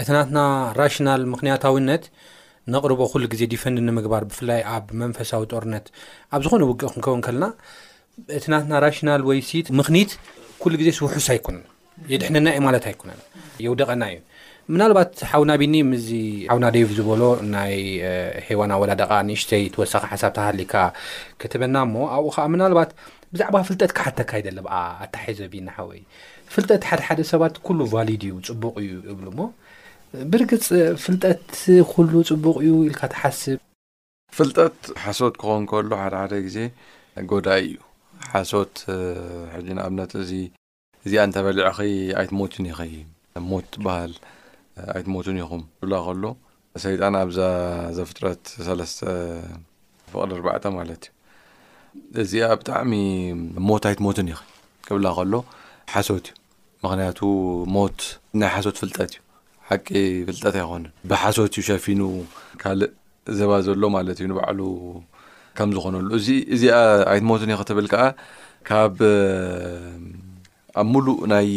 እቲ 0.00 0.08
ናትና 0.16 0.40
ራሽናል 0.80 1.22
ምክንያታዊነት 1.34 2.04
ነቕርቦ 2.72 3.00
ኩሉ 3.12 3.22
ግዜ 3.32 3.42
ዲፈንድ 3.52 3.78
ንምግባር 3.86 4.24
ብፍላይ 4.30 4.60
ኣብ 4.74 4.84
መንፈሳዊ 5.02 5.42
ጦርነት 5.52 5.86
ኣብ 6.34 6.40
ዝኾነ 6.46 6.62
ውግእ 6.70 6.90
ክንከውን 6.94 7.22
ከልና 7.26 7.44
እቲ 8.38 8.44
ናትና 8.52 8.74
ራሽናል 8.84 9.22
ወይሲት 9.30 9.68
ምክኒት 9.80 10.10
ኩሉ 10.62 10.74
ግዜ 10.80 10.88
ስውሑሳ 10.98 11.26
ኣይነ 11.42 11.58
የ 12.12 12.16
ድሕንና 12.22 12.46
ዩ 12.56 12.60
ማለት 12.66 12.84
ኣይኮነ 12.90 13.12
የውደቐና 13.64 14.02
እዩ 14.12 14.18
ምናልባት 14.74 15.12
ሓውና 15.30 15.52
ቢኒ 15.60 15.74
ምዚ 15.90 16.08
ሓውና 16.50 16.66
ደይቭ 16.74 16.90
ዝበሎ 16.98 17.22
ናይ 17.54 17.74
ሃዋን 18.46 18.72
ኣወዳዳቃ 18.76 19.10
ንእሽተይ 19.28 19.64
ትወሳኺ 19.74 20.04
ሓሳብ 20.12 20.32
ተሃሊካ 20.38 20.74
ክትበና 21.42 21.76
ሞ 21.94 22.04
ኣብኡ 22.16 22.28
ከዓ 22.36 22.44
ምናልባት 22.54 22.90
ብዛዕባ 23.34 23.56
ፍልጠት 23.68 23.92
ክሓተካ 23.98 24.30
ይደሎ 24.42 24.58
ብዓ 24.66 24.76
ኣታሒዘ 25.04 25.40
ቢና 25.54 25.68
ሓወይ 25.78 26.00
ፍልጠት 26.54 26.82
ሓደ 26.88 27.02
ሓደ 27.08 27.20
ሰባት 27.32 27.54
ኩሉ 27.68 27.80
ቫሊድ 27.94 28.24
እዩ 28.30 28.34
ፅቡቅ 28.48 28.74
እዩ 28.84 28.94
እብሉ 29.14 29.26
ሞ 29.38 29.50
ብርግፅ 30.32 30.66
ፍልጠት 31.04 31.44
ሉ 32.12 32.18
ፅቡቅ 32.32 32.56
እዩ 32.66 32.74
ኢልካ 32.88 33.02
ተሓስብ 33.14 33.58
ፍልጠት 34.38 34.78
ሓሶት 35.04 35.34
ክኾንከሎ 35.42 35.90
ሓደሓደ 36.02 36.32
ግዜ 36.46 36.58
ጎዳ 37.32 37.48
እዩ 37.68 37.72
ሓሶት 38.34 38.74
ሕጂ 39.54 39.66
ንኣብነት 39.76 40.12
እዚ 40.22 40.32
እዚኣ 41.04 41.20
እንተበሊዐ 41.26 41.66
ኸ 41.78 41.80
ኣይት 42.20 42.30
ሞትን 42.40 42.64
ይኸ 42.70 42.80
ሞት 43.50 43.66
ትበሃል 43.74 44.12
ኣይትሞትን 44.96 45.36
ኢኹም 45.42 45.62
ክብላ 45.78 45.94
ከሎ 46.06 46.24
ሰይጣን 46.84 47.14
ኣብዛ 47.22 47.38
ዘፍጥረት 47.96 48.42
ሰለስተ 48.66 49.00
ፍቕሪ 50.12 50.22
ኣርባዕተ 50.36 50.64
ማለት 50.78 51.02
እዩ 51.08 52.22
እዚኣ 52.22 52.46
ብጣዕሚ 52.60 52.92
ሞት 53.68 53.84
ኣይትሞትን 53.90 54.28
ይኸ 54.32 54.40
ክብላ 54.88 55.06
ከሎ 55.18 55.34
ሓሶት 55.94 56.26
እዩ 56.32 56.34
ምክንያቱ 56.84 57.20
ሞት 57.76 58.00
ናይ 58.40 58.50
ሓሶት 58.56 58.76
ፍልጠት 58.82 59.12
እዩ 59.18 59.22
ሓቂ 59.70 59.88
ፍልጠት 60.28 60.54
ኣይኮንን 60.62 60.90
ብሓሶት 61.12 61.52
እዩ 61.56 61.64
ሸፊኑ 61.70 62.00
ካልእ 62.62 62.92
ዘባ 63.38 63.52
ዘሎ 63.66 63.82
ማለት 63.96 64.16
እዩ 64.20 64.26
ንባዕሉ 64.30 64.60
ከም 65.58 65.70
ዝኾነሉ 65.76 66.08
እዚ 66.18 66.28
እዚኣ 66.54 66.76
ኣይት 67.12 67.24
መትን 67.30 67.50
ክትብል 67.60 67.86
ከዓ 67.92 68.04
ካብ 68.68 68.94
ኣብ 70.80 70.86
ሙሉእ 70.92 71.18
ናይ 71.32 71.48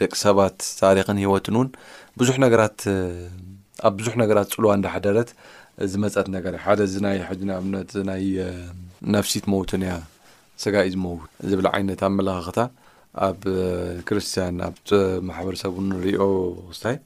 ደቂ 0.00 0.12
ሰባት 0.24 0.56
ታሪኽን 0.80 1.18
ሂወትን 1.24 1.56
እውን 1.58 1.68
ዙ 2.26 2.36
ነኣብ 2.44 2.74
ቡዙሕ 3.96 4.14
ነገራት 4.22 4.48
ፅልዋ 4.56 4.70
እንዳሓደረት 4.78 5.28
ዝመፀት 5.92 6.26
ነገር 6.36 6.52
እዩ 6.56 6.60
ሓደ 6.64 6.78
እዚ 6.88 6.94
ናይ 7.06 7.18
ሓጅና 7.28 7.50
ኣብነት 7.60 7.90
ናይ 8.10 8.24
ነፍሲት 9.14 9.44
መውትንያ 9.52 9.92
ስጋእዩ 10.62 10.92
ዝመውድ 10.94 11.20
ዝብል 11.50 11.68
ዓይነት 11.74 12.00
ኣ 12.06 12.10
መለካኽታ 12.18 12.58
ኣብ 13.28 13.40
ክርስትያን 14.08 14.58
ማሕበረሰብ 15.28 15.72
ንሪኦ 15.90 16.22
ውስታይ 16.70 16.96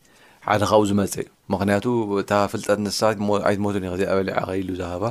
ሓደ 0.49 0.63
ካብኡ 0.71 0.83
ዝመፀ 0.91 1.15
እዩ 1.25 1.29
ምክንያቱ 1.55 1.87
እታ 2.23 2.33
ፍልጠት 2.55 2.81
ንሳባት 2.87 3.45
ኣይት 3.51 3.61
መትን 3.67 3.87
እ 3.89 3.93
ክዚኣ 3.95 4.11
በሊዓ 4.19 4.39
ኸኢሉ 4.49 4.69
ዝሃባ 4.81 5.05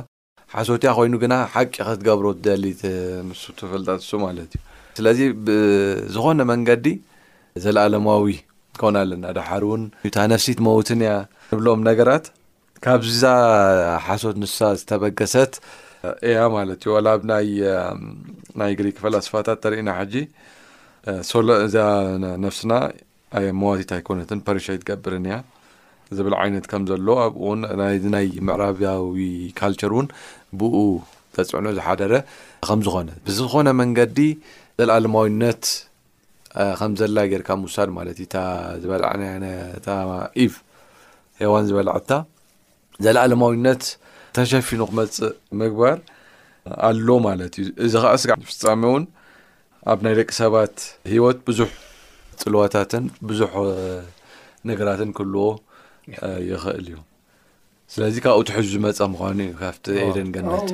ሓሶት 0.58 0.82
እያ 0.86 0.90
ኮይኑ 0.96 1.14
ግና 1.24 1.34
ሓቂ 1.54 1.72
ክትገብሮ 1.76 2.26
ትደሊት 2.38 2.82
ምሱ 3.28 3.42
ትፈልጠ 3.60 3.88
ሱ 4.08 4.18
ማለት 4.24 4.50
እዩ 4.56 4.60
ስለዚ 4.98 5.20
ብዝኾነ 5.46 6.40
መንገዲ 6.50 6.86
ዘለኣለማዊ 7.64 8.24
ኾን 8.80 8.94
ኣለና 9.00 9.24
ዳሓር 9.38 9.62
እውን 9.68 9.82
ታ 10.16 10.26
ነፍሲት 10.34 10.58
መውትን 10.66 11.00
እያ 11.04 11.12
ንብሎም 11.52 11.80
ነገራት 11.90 12.26
ካብዝዛ 12.84 13.24
ሓሶት 14.06 14.36
ንሳ 14.42 14.58
ዝተበገሰት 14.80 15.52
እያ 16.28 16.38
ማለት 16.56 16.80
እዩ 16.86 16.94
ላ 17.06 17.16
ብ 17.22 17.30
ናይ 18.62 18.72
ግሪክ 18.80 18.96
ፈላስፋታት 19.04 19.58
ተርእና 19.64 19.90
ሕጂ 20.00 20.14
ሶሎእዛ 21.32 21.76
ነፍስና 22.44 22.72
ኣ 23.38 23.40
መዋዚት 23.62 23.90
ኣይኮነትን 23.98 24.40
ፐርሻ 24.46 24.66
ይትገብርን 24.76 25.24
እያ 25.28 25.36
ዝብል 26.16 26.34
ዓይነት 26.42 26.64
ከም 26.70 26.82
ዘሎዎ 26.90 27.16
ኣብኡው 27.26 27.52
ናይናይ 27.82 28.26
ምዕራባዊ 28.48 29.04
ካልቸር 29.60 29.92
እውን 29.94 30.06
ብኡ 30.60 30.74
ተፅዕኖ 31.36 31.66
ዝሓደረ 31.78 32.12
ከም 32.68 32.80
ዝኾነ 32.86 33.08
ብዝኾነ 33.26 33.68
መንገዲ 33.80 34.18
ዘለኣለማዊነት 34.80 35.62
ከም 36.80 36.92
ዘላ 37.00 37.16
ጌርካ 37.32 37.48
ምውሳድ 37.62 37.88
ማለት 37.98 38.16
እዩ 38.24 38.28
እ 38.38 38.80
ዝበላዓናታ 38.82 39.86
ኢቭ 40.44 40.52
ሄዋን 41.42 41.64
ዝበላዓታ 41.70 42.10
ዘለኣለማዊነት 43.04 43.82
ተሸፊኑ 44.38 44.80
ክመፅእ 44.90 45.32
ምግባር 45.62 45.96
ኣሎ 46.88 47.06
ማለት 47.28 47.52
እዩ 47.62 47.66
እዚ 47.86 47.94
ከዓ 48.04 48.12
ስጋዕ 48.22 48.36
ፍፃሜ 48.50 48.82
እውን 48.90 49.04
ኣብ 49.92 49.98
ናይ 50.04 50.14
ደቂ 50.18 50.30
ሰባት 50.42 50.76
ሂወት 51.12 51.38
ብዙሕ 51.48 51.70
ፅልዋታትን 52.42 53.04
ብዙሕ 53.28 53.52
ነገራትን 54.68 55.10
ክህልዎ 55.16 55.42
ይኽእል 56.48 56.78
እዩ 56.92 56.98
ስለዚ 57.92 58.14
ካብኡቲሕዙ 58.24 58.72
መፀ 58.84 58.98
ምኳኑ 59.12 59.38
እዩ 59.46 59.52
ካቲ 59.60 59.84
ኤደን 60.06 60.28
ገመ 60.34 60.48
እታ 60.58 60.70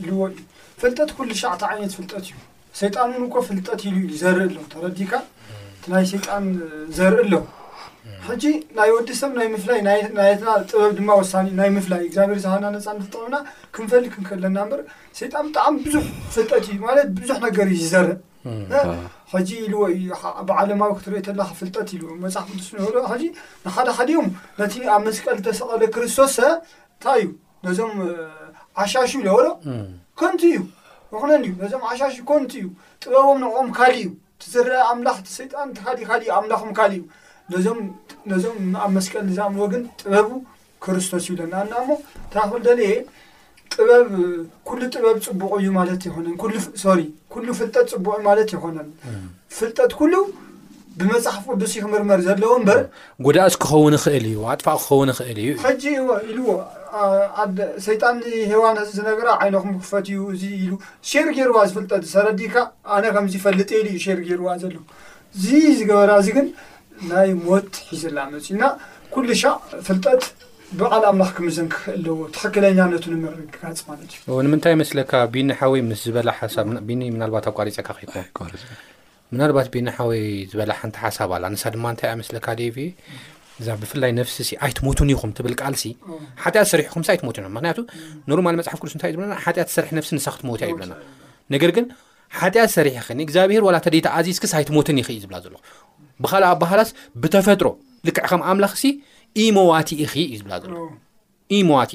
ኢልዎ 0.00 0.20
እዩ 0.30 0.36
ፍልጠት 0.80 1.10
ኩሉ 1.16 1.30
ሻዕተ 1.42 1.62
ዓይነት 1.70 1.92
ፍልጠት 1.98 2.22
እዩ 2.28 2.32
ሰይጣን 2.80 3.10
እውን 3.16 3.28
ኮ 3.34 3.40
ፍልጠት 3.48 3.80
ኢሉ 3.88 3.98
ዘርኢ 4.22 4.44
ኣሎ 4.46 4.58
ተረዲካ 4.72 5.12
ናይ 5.92 6.04
ሰይጣን 6.12 6.44
ዘርኢ 6.96 7.20
ኣሎ 7.26 7.34
ሕጂ 8.26 8.44
ናይ 8.78 8.90
ወዲሰብ 8.96 9.30
ናይ 9.38 9.46
ምፍላይና 9.54 9.88
ት 10.38 10.40
ጥበብ 10.70 10.90
ድማ 10.98 11.08
ወሳናይ 11.20 11.70
ምፍላይ 11.76 12.02
ግዚብር 12.12 12.38
ዝሃብና 12.44 12.66
ነፃ 12.76 12.86
ንጠቅብና 12.98 13.36
ክንፈል 13.74 14.04
ክንክእለና 14.14 14.58
በ 14.70 14.78
ይጣን 15.24 15.44
ብጣዕሚ 15.48 15.76
ዙ 15.94 15.96
ፍልጠት 16.34 16.66
እዩ 16.72 16.78
ማለት 16.88 17.08
ብዙሕ 17.20 17.36
ነገር 17.46 17.66
እዩ 17.74 17.80
ዝዘርእ 17.84 18.14
ሕጂ 19.32 19.48
ኢሉ 19.64 19.72
ወይብዓለማዊ 19.82 20.90
ክትረኦተላፍልጠት 20.98 21.88
ሉመፅሓፍ 22.00 22.48
ሱ 22.66 22.68
ብሎ 22.86 22.96
ጂ 23.20 23.22
ንካደካዲም 23.66 24.26
ነቲ 24.60 24.74
ኣብ 24.94 25.00
መስቀል 25.06 25.34
እዝተሰቐለ 25.38 25.82
ክርስቶስ 25.94 26.34
እንታይ 26.50 27.20
እዩ 27.26 27.30
ነዞም 27.66 27.92
ዓሻሹ 28.82 29.10
ኢለበሎ 29.22 29.46
ኮንቲ 30.20 30.42
እዩ 30.54 30.60
ንኹነ 31.12 31.30
ነዞም 31.62 31.82
ዓሻሹ 31.90 32.14
ኮንቲ 32.30 32.52
እዩ 32.62 32.66
ጥበቦም 33.02 33.38
ንኦም 33.42 33.68
ካል 33.78 33.94
እዩ 34.02 34.08
ትዝርአ 34.42 34.80
ኣምላኽቲ 34.92 35.26
ሰይጣን 35.38 35.68
ካዲእ 35.84 36.06
ካእዩ 36.08 36.26
ኣምላኹም 36.38 36.70
ካል 36.78 36.92
እዩ 36.98 37.02
ነዞም 38.30 38.58
ኣብ 38.84 38.90
መስቀል 38.96 39.24
ንዝኣምዎ 39.28 39.62
ግን 39.72 39.82
ጥበቡ 40.00 40.30
ክርስቶስ 40.84 41.24
ይብለና 41.28 41.54
ና 41.70 41.74
እሞ 41.82 41.90
ታክል 42.34 42.60
ደለየ 42.66 42.94
ጥበብ 43.74 44.06
ኩሉ 44.68 44.80
ጥበብ 44.94 45.16
ፅቡቅ 45.26 45.50
እዩ 45.60 45.68
ማለት 45.78 46.02
ይኮነንሶ 46.08 46.84
ኩሉ 47.34 47.46
ፍልጠት 47.60 47.86
ፅቡቅ 47.94 48.16
ማለት 48.28 48.50
ይኮነን 48.56 48.88
ፍልጠት 49.58 49.92
ኩሉ 50.00 50.14
ብመፅሓፍ 51.00 51.44
ቅዱስ 51.52 51.72
ክምርመር 51.84 52.20
ዘለዎ 52.26 52.52
በር 52.66 52.78
ጎዳእዝ 53.26 53.54
ክኸውን 53.62 53.94
ክእል 54.04 54.24
እዩ 54.30 54.38
ኣጥፋቅ 54.52 54.78
ክኸውን 54.84 55.08
እል 55.24 55.38
እዩ 55.44 55.50
ሕጂ 55.64 55.82
ኢሉዎ 56.32 56.50
ሰይጣን 57.86 58.16
ሃዋን 58.52 58.78
ዝነገራ 58.96 59.28
ዓይነኩምክፈት 59.44 60.06
እዩ 60.12 60.22
እኢሉ 60.60 60.70
ሽር 61.10 61.28
ጌይሩዋ 61.38 61.58
ዝፍልጠት 61.72 62.06
ሰረዲካ 62.14 62.54
ኣነ 62.96 63.04
ከምዚ 63.16 63.34
ፈልጠሉ 63.46 63.84
እዩ 63.92 63.98
ሽር 64.06 64.20
ጌሩዋ 64.30 64.50
ዘለ 64.64 64.76
እዚ 65.36 65.46
ዝገበራእዚ 65.80 66.28
ግን 66.38 66.48
ናይ 67.10 67.30
ሞት 67.44 67.70
ሒዝላ 67.92 68.18
መፅና 68.34 68.62
ኩሉ 69.14 69.28
ሻቅ 69.42 69.56
ፍልጠት 69.86 70.22
ብዓል 70.78 71.02
ኣምላክ 71.08 71.30
ክምዘንክክእዎ 71.36 72.18
ትኽክለኛ 72.36 72.78
ነ 72.92 72.94
ንምርክጋፅ 73.18 73.80
ማትእዩንምታይ 73.88 74.74
ስካ 74.90 75.12
ኒ 75.48 75.54
ሓይኒባ 75.60 77.38
ኣብ 77.46 77.52
ቋሪፀካ 77.58 77.88
ናባት 79.38 79.68
ኒ 79.86 79.94
ሓወይ 79.96 80.22
ዝበላ 80.50 80.72
ሓንቲ 80.80 80.96
ሓሳብ 81.02 81.30
ኣ 81.38 81.70
ድማ 81.74 81.86
ታይ 82.00 82.10
ኣስለካ 82.24 82.46
እዛ 83.60 83.66
ብፍላይ 83.82 84.10
ነፍሲ 84.18 84.36
ሲ 84.48 84.58
ኣይትሞትን 84.64 85.10
ይኹም 85.12 85.30
ትብል 85.36 85.54
ቃልሲ 85.62 85.82
ሓጢያ 86.42 86.62
ዝሰሪሕ 86.66 86.86
ኹም 86.94 87.02
ኣይትሞትን 87.12 87.44
ኹ 87.46 87.50
ምክንያቱ 87.56 87.78
ኖርማ 88.30 88.46
መፅሓፍ 88.58 88.80
ቅዱስታይእዩ 88.82 89.14
ዝብለና 89.16 89.34
ሓኣት 89.44 89.68
ሰርሒ 89.74 90.00
ፍሲ 90.04 90.12
ንሳክትሞትያ 90.18 90.66
ይብለና 90.72 90.92
ነገር 91.54 91.70
ግን 91.76 91.86
ሓጢኣ 92.38 92.64
ዝሰሪሕ 92.70 93.06
ንእግዚኣብሄር 93.20 93.64
ተደታ 93.86 94.06
ኣዚዝክ 94.18 94.44
ኣይትሞትን 94.58 94.98
ይኽእ 95.02 95.18
ዝብላ 95.24 95.36
ዘለኹ 95.44 95.60
ብካልእ 96.24 96.48
ኣባህላስ 96.54 96.90
ብተፈጥሮ 97.22 97.66
ልክዕ 98.08 98.24
ከም 98.32 98.42
ኣምላኽ 98.50 98.74
ሲ 98.82 98.92
ሞዋቲ 99.56 99.88
እዩ 100.06 100.22
ዝብላ 100.40 100.54
ዘሎ 100.62 100.72
ሞዋቲ 101.70 101.90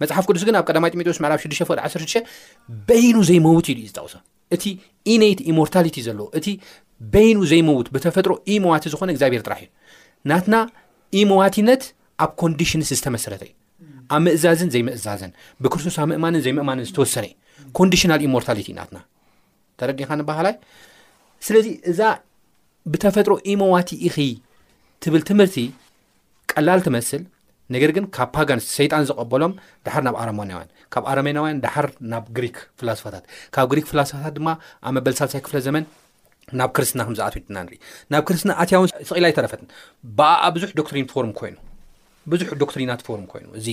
መፅሓፍ 0.00 0.24
ቅዱስ 0.28 0.42
ግን 0.48 0.54
ኣብ 0.60 0.64
ቀዳማይ 0.68 0.90
ጢሞቴዎስ 0.94 1.18
መዕላብ 1.24 1.38
6ቅ16 1.44 2.14
በይኑ 2.88 3.16
ዘይመውት 3.30 3.66
ዝጠቅሶ 3.88 4.14
እቲ 4.54 4.64
ኢነት 5.12 5.40
ኢሞርታሊቲ 5.50 5.96
ዘለዎ 6.06 6.26
እቲ 6.38 6.48
በይኑ 7.12 7.38
ዘይመውት 7.52 7.86
ብተፈጥሮ 7.94 8.32
ኢሞዋቲ 8.54 8.84
ዝኮነ 8.92 9.08
እግዚኣብሔር 9.14 9.42
ጥራሕ 9.46 9.60
እዩ 9.64 9.68
ናትና 10.30 10.54
ኢሞዋትነት 11.20 11.82
ኣብ 12.24 12.30
ኮንዲሽንስ 12.42 12.88
ዝተመሰረተ 12.98 13.42
እዩ 13.48 13.52
ኣብ 14.14 14.20
ምእዛዝን 14.26 14.68
ዘይምእዛዝን 14.74 15.32
ብክርስቶስ 15.64 15.96
ኣብ 16.02 16.06
ምእማንን 16.12 16.42
ዘይምእማንን 16.46 16.86
ዝተወሰነ 16.90 17.24
እዩ 17.32 17.36
ኮንዲሽናል 17.78 18.20
ኢሞርታሊቲ 18.28 18.68
ናትና 18.78 18.98
ተረዲካ 19.80 20.10
ንባህላይ 20.20 20.54
ስለዚ 21.46 21.68
እዛ 21.92 22.00
ብተፈጥሮ 22.92 23.32
ኢሞዋቲ 23.54 23.90
ኢኺ 24.08 24.16
ትብል 25.02 25.22
ትምህርቲ 25.30 25.56
ቀላል 26.56 26.80
ቲመስል 26.86 27.22
ነገር 27.74 27.90
ግን 27.96 28.04
ካብ 28.16 28.28
ፓጋንስ 28.36 28.64
ሰይጣን 28.78 29.04
ዝቀበሎም 29.08 29.52
ድሓር 29.86 30.02
ናብ 30.06 30.16
ኣረማናውያን 30.22 30.70
ካብ 30.94 31.04
ኣረሜናውያን 31.10 31.58
ድሓር 31.64 31.86
ናብ 32.12 32.24
ግሪክ 32.36 32.56
ፍላሶፋታት 32.80 33.24
ካብ 33.54 33.66
ግሪክ 33.72 33.86
ፍላሶፋታት 33.90 34.34
ድማ 34.38 34.48
ኣብ 34.88 34.92
መበል 34.96 35.14
ሳልሳይ 35.20 35.40
ክፍለ 35.46 35.58
ዘመን 35.66 35.84
ናብ 36.60 36.70
ክርስትና 36.76 37.00
ከምዝኣት 37.06 37.34
ድና 37.50 37.58
ንርኢ 37.66 37.78
ናብ 38.14 38.22
ክርስትና 38.30 38.52
ኣትያውን 38.62 38.88
ስላ 39.10 39.26
ይተረፈትን 39.30 39.68
በኣኣ 40.18 40.44
ብዙሕ 40.56 40.68
ዶክትሪን 40.80 41.06
ፎርም 41.12 41.32
ኮይኑ 41.40 41.56
ብዙሕ 42.32 42.48
ዶክትሪናት 42.62 43.00
ፎርም 43.06 43.24
ኮይኑ 43.34 43.46
እዚ 43.60 43.68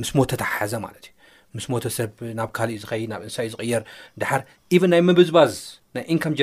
ምስ 0.00 0.10
ሞተ 0.18 0.32
ተሓሓዘ 0.42 0.74
ማለት 0.86 1.06
እዩ 1.08 1.14
ምስ 1.58 1.66
ሞተ 1.72 1.84
ሰብ 1.98 2.10
ናብ 2.38 2.50
ካሊእ 2.56 2.78
ዝኸይድ 2.82 3.08
ናብ 3.12 3.22
እንሳ 3.28 3.36
እዩ 3.46 3.50
ዝቕየር 3.54 3.82
ድሓር 4.22 4.42
ቨን 4.82 4.90
ናይ 4.94 5.02
ምብዝባዝ 5.08 5.54
ናይ 5.96 6.04
ኢንካም 6.14 6.34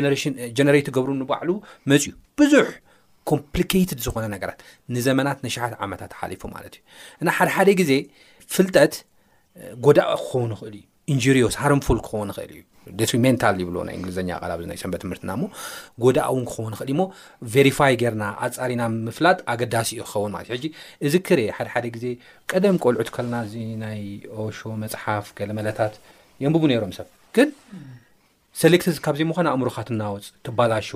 ጀነሬት 0.57 0.89
ገብሩ 0.97 1.11
ንባዕሉ 1.21 1.49
መፅ 1.91 2.03
ሊካድ 3.59 3.99
ዝኮነ 4.05 4.25
ነገራት 4.35 4.59
ንዘመናት 4.95 5.37
ንሸሓት 5.45 5.73
ዓመታት 5.85 6.11
ሓሊፉ 6.19 6.41
ማለት 6.55 6.73
እዩ 6.77 6.81
እና 7.21 7.27
ሓደሓደ 7.37 7.69
ግዜ 7.79 7.91
ፍልጠት 8.53 8.93
ጎዳእ 9.85 10.11
ክኸውን 10.27 10.51
ይክእል 10.55 10.75
እዩ 10.79 10.83
ኢንጅሪዎስ 11.13 11.55
ሃርንፉል 11.61 11.99
ክኸውን 12.07 12.29
ይክእል 12.35 12.51
እዩ 12.57 12.61
ደትሪንታል 12.99 13.55
ይብሎ 13.63 13.77
ናይ 13.87 13.95
እንግሊዘኛ 13.99 14.29
ቀላ 14.43 14.51
ናይ 14.71 14.77
ሰንበት 14.81 15.01
ትምርትና 15.03 15.31
ሞ 15.41 15.43
ጎዳእ 16.03 16.27
እውን 16.33 16.43
ክኸውን 16.49 16.71
ንኽእል 16.73 16.91
ሞ 16.99 17.03
ቨሪፋይ 17.53 17.93
ጌርና 18.01 18.23
ኣፀሪና 18.47 18.81
ምፍላጥ 19.07 19.37
ኣገዳሲ 19.53 19.89
ዩ 19.99 20.05
ክኸውን 20.07 20.31
ማለት 20.35 20.47
እዩ 20.49 20.53
ሕጂ 20.57 20.65
እዚ 21.07 21.13
ክር 21.29 21.39
ሓደ 21.57 21.67
ሓደ 21.73 21.85
ግዜ 21.95 22.05
ቀደም 22.51 22.77
ቆልዑት 22.83 23.09
ከለና 23.17 23.35
እዚ 23.47 23.55
ናይ 23.85 24.01
ኦሾ 24.45 24.59
መፅሓፍ 24.83 25.27
ገለመለታት 25.39 25.95
የንብቡ 26.43 26.63
ነይሮም 26.73 26.93
ሰብ 26.99 27.09
ግን 27.37 27.49
ሰሌክቲዝ 28.61 28.97
ካብዘ 29.05 29.21
ምኳን 29.29 29.47
ኣእምሮ 29.51 29.69
ካትናወፅ 29.75 30.25
ትባላሾ 30.45 30.89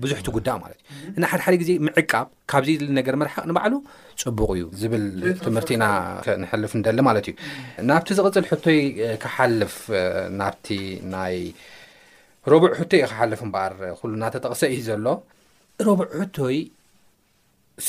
ብዙሕቲ 0.00 0.26
ጉዳእ 0.34 0.56
ማለት 0.64 0.80
እዩ 0.96 1.10
እና 1.16 1.22
ሓድሓደ 1.30 1.54
ግዜ 1.62 1.70
ምዕቃብ 1.86 2.26
ካብዘነገር 2.50 3.14
መርሓቅ 3.22 3.44
ንባዕሉ 3.50 3.74
ፅቡቕ 4.22 4.48
እዩ 4.56 4.64
ዝብል 4.80 5.04
ትምህርቲ 5.44 5.70
ኢና 5.76 5.84
ንሕልፍ 6.42 6.72
ንደሊ 6.80 6.98
ማለት 7.08 7.26
እዩ 7.30 7.34
ናብቲ 7.90 8.08
ዝቕፅል 8.18 8.46
ሕቶይ 8.50 8.80
ክሓልፍ 9.24 9.76
ናብቲ 10.40 10.66
ናይ 11.14 11.36
ረቡዑ 12.52 12.70
ሕቶይ 12.80 13.00
ዩ 13.04 13.10
ክሓልፍ 13.12 13.40
እምበኣር 13.48 13.72
ኩሉ 14.00 14.12
ናተጠቕሰ 14.24 14.62
እዩ 14.74 14.80
ዘሎ 14.90 15.06
ረቡዕ 15.88 16.08
ሕቶይ 16.22 16.58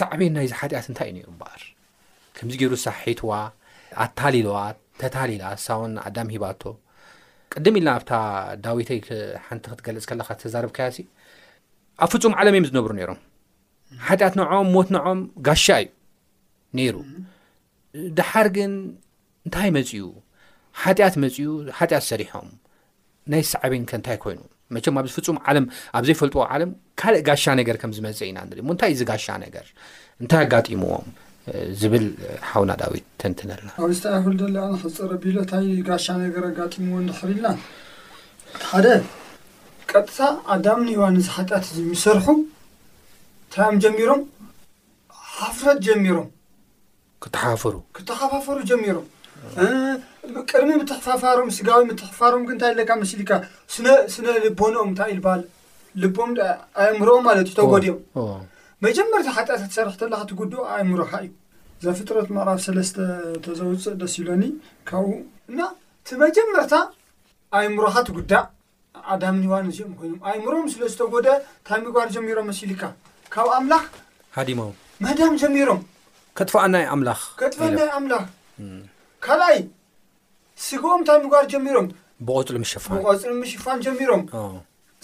ሳዕበ 0.02 0.22
ናይዚ 0.38 0.52
ሓጢኣት 0.62 0.88
እንታይ 0.92 1.08
እዩነሩ 1.12 1.28
ምበኣር 1.36 1.62
ከምዚ 2.38 2.56
ገይሩ 2.62 2.74
ሳ 2.88 2.94
ሒትዋ 3.04 3.32
ኣታሊልዋት 4.04 4.78
ተታሊላ 5.02 5.44
ሳውን 5.66 5.94
ኣዳም 6.08 6.30
ሂባቶ 6.36 6.62
ቅድም 7.58 7.76
ኢልና 7.80 7.90
ኣብታ 7.98 8.14
ዳዊተይ 8.66 9.00
ሓንቲ 9.46 9.64
ክትገልጽ 9.72 10.06
ከለካ 10.10 10.30
ተዛርብ 10.42 10.72
ከያሲ 10.78 10.98
ኣብ 12.04 12.10
ፍፁም 12.12 12.34
ዓለም 12.40 12.54
እዮም 12.56 12.66
ዝነብሩ 12.70 12.92
ነይሮም 13.00 13.20
ሓጢኣት 14.08 14.36
ንዖም 14.40 14.68
ሞት 14.76 14.90
ንዖም 14.96 15.20
ጋሻ 15.48 15.66
እዩ 15.84 15.90
ነይሩ 16.80 16.96
ድሓር 18.18 18.48
ግን 18.58 18.74
እንታይ 19.46 19.70
መጺኡ 19.78 20.06
ሓጢኣት 20.82 21.16
መፅኡ 21.24 21.40
ሓጢኣት 21.80 22.06
ሰሪሖም 22.12 22.50
ናይ 23.34 23.42
ሰዕበን 23.54 23.84
ከ 23.92 23.94
እንታይ 24.00 24.18
ኮይኑ 24.26 24.40
መቸም 24.76 24.98
ኣብዚ 25.02 25.12
ፍጹም 25.18 25.38
ዓለም 25.52 25.66
ኣብ 25.98 26.04
ዘይፈልጥዎ 26.08 26.42
ዓለም 26.56 26.70
ካልእ 27.02 27.24
ጋሻ 27.30 27.44
ነገር 27.60 27.76
ከም 27.82 27.92
ዝመጽእ 27.98 28.28
ኢና 28.30 28.40
ንር 28.50 28.60
ሞ 28.68 28.70
እንታይ 28.76 28.92
እዚ 28.96 29.02
ጋሻ 29.12 29.26
ነገር 29.46 29.66
እንታይ 30.22 30.44
ኣጋጢምዎም 30.48 31.08
ዝብል 31.82 32.06
ሓውና 32.50 32.72
ዳዊት 32.82 33.06
ተንትነላ 33.22 33.70
ኣብስታሁሉ 33.86 34.40
ለክፀረ 34.56 35.12
ቢሎ 35.24 35.36
እንታይ 35.44 35.68
ጋሻ 35.90 36.06
ነገር 36.24 36.44
ኣጋጢሙ 36.50 36.88
ዎ 36.98 37.00
ድሕሪኢልና 37.10 37.54
ቲሓደ 38.62 38.86
ቀጥታ 39.92 40.20
ኣዳምኒ 40.56 40.90
ዋ 41.02 41.06
ንዝሓጢኣት 41.18 41.66
እዚ 41.72 41.80
ምሰርሑ 41.92 42.26
እንታእዮም 42.38 43.78
ጀሚሮም 43.86 44.22
ሓፍረት 45.38 45.80
ጀሚሮም 45.88 46.28
ክተሓፋፍሩ 47.24 47.76
ክተሓፋፍሩ 47.98 48.58
ጀሚሮምቅድሚ 48.70 49.40
ምትፋፋሮም 50.82 51.50
ስጋዊ 51.58 51.82
ምትሓፋሮም 51.90 52.44
ንታይ 52.58 52.74
ለካ 52.80 52.90
ምስሊካ 53.04 53.32
ስነ 54.16 54.26
ልቦንኦም 54.46 54.90
እንታይ 54.92 55.12
ኢዝበሃል 55.16 55.42
ልቦም 56.02 56.32
ኣእምሮኦም 56.84 57.24
ማለት 57.30 57.46
እዩ 57.52 57.56
ተጎዲዮም 57.62 58.00
መጀመርታ 58.86 59.28
ሓጢኣ 59.38 59.56
ተሰርሕተላካ 59.70 60.20
ትጉዳ 60.30 60.54
ኣእምሮኻ 60.74 61.12
እዩ 61.24 61.32
ዘ 61.84 61.88
ፍጥረት 62.00 62.28
መዕራፍ 62.36 62.60
ሰለስተ 62.66 62.96
ተዘውፅእ 63.46 63.96
ደስ 64.02 64.14
ኢሎኒ 64.22 64.44
ካብኡ 64.90 65.10
እና 65.52 65.60
እቲ 66.02 66.08
መጀመርታ 66.24 66.74
ኣይሙሮኻ 67.60 67.96
ትጉዳእ 68.10 68.46
ኣዳምኒዋን 69.14 69.68
እዚኦም 69.72 69.92
ኮይኑም 70.00 70.22
ኣእምሮም 70.30 70.68
ስለዝተጎደ 70.74 71.28
እታይ 71.40 71.80
ምግባር 71.84 72.08
ጀሚሮም 72.16 72.48
መሲ 72.52 72.60
ኢሉካ 72.68 72.84
ካብኡ 73.34 73.52
ኣምላኽ 73.60 73.84
ሃዲሞም 74.38 74.74
መዳም 75.08 75.36
ጀሚሮም 75.44 75.82
ትፈናይ 76.50 76.86
ኣምላ 76.94 77.10
ከትፈናይ 77.42 77.90
ኣምላኽ 78.00 78.26
ካልኣይ 79.28 79.60
ስግኦም 80.68 81.02
ታይ 81.10 81.18
ምግባር 81.24 81.46
ጀሚሮም 81.56 81.88
ብቆፅሉ 82.28 82.56
ምሽፋ 82.64 82.86
ብቆፅሊ 82.98 83.32
ምሽፋን 83.44 83.80
ጀሚሮም 83.88 84.24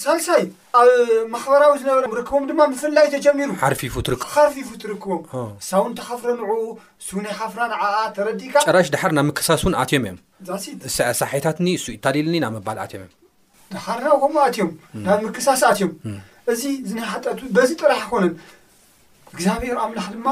ሳልሳይ 0.04 0.42
ኣብ 0.80 0.90
ማክበራዊ 1.34 1.74
ዝነበረ 1.82 2.06
ርክቦም 2.20 2.44
ድማ 2.50 2.62
ምፍላይ 2.72 3.06
ተጀሚሩ 3.14 3.50
ርፊፉ 3.74 3.94
ሓርፊፉ 4.34 4.70
ትርክቦም 4.82 5.22
ሳውን 5.68 5.94
ተኸፍረ 6.00 6.32
ንዑ 6.40 6.50
ሱናይ 7.08 7.34
ካፍራ 7.40 7.62
ንዓ 7.72 7.82
ተረዲካ 8.18 8.56
ጨራሽ 8.70 8.88
ድሓር 8.96 9.12
ናብ 9.18 9.26
ምክሳሲ 9.30 9.62
ን 9.74 9.78
ኣትዮም 9.84 10.06
እዮም 10.10 10.20
ሳሓይታትኒ 11.22 11.68
ኢታሊልኒ 11.96 12.36
ናብ 12.44 12.54
መባል 12.58 12.80
ኣዮም 12.88 13.04
እ 13.06 13.08
ድሓርና 13.76 14.08
ዎም 14.24 14.36
ኣትዮም 14.48 14.72
ናብ 15.06 15.20
ምክሳሲ 15.30 15.62
ኣትዮም 15.72 15.94
እዚ 16.54 16.62
ና 16.98 17.08
ሓጢት 17.12 17.40
በዚ 17.58 17.70
ጥራሕ 17.84 18.02
ኮነን 18.12 18.34
እግዚኣብሔር 19.34 19.78
ኣምላክ 19.86 20.10
ድማ 20.16 20.28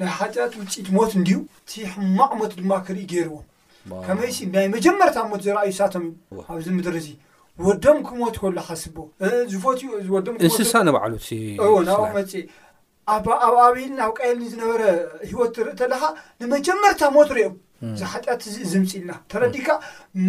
ናይ 0.00 0.10
ሓጢኣት 0.18 0.52
ውፅኢት 0.60 0.88
ሞት 0.96 1.12
እንድዩ 1.20 1.36
እቲ 1.60 1.70
ሕማቅ 1.92 2.30
ሞት 2.40 2.52
ድማ 2.62 2.72
ክርኢ 2.88 3.00
ገይርዎም 3.12 3.44
ከመይሲ 4.06 4.36
ናይ 4.56 4.66
መጀመረታ 4.74 5.16
ሞት 5.30 5.40
ዘረኣዩ 5.46 5.72
ሳቶም 5.80 6.04
እዩ 6.34 6.38
ኣብዚ 6.52 6.66
ምድር 6.78 6.94
እዙ 7.00 7.08
ወዶም 7.66 7.98
ክሞት 8.06 8.36
ላካስቦዝትምእንስሉ 8.56 9.50
ፅ 10.68 12.36
ኣብ 13.12 13.26
ኣበይል 13.64 13.96
ኣብ 14.04 14.12
ቃየልኒ 14.18 14.44
ዝነበረ 14.50 14.82
ሂወት 15.30 15.50
ትርእተለካ 15.56 16.04
ንመጀመርታ 16.40 17.00
ሞት 17.16 17.30
ሪኦም 17.36 17.54
ዝሓጢኣት 18.00 18.42
ዝምፅኢልና 18.70 19.12
ተረዲካ 19.32 19.68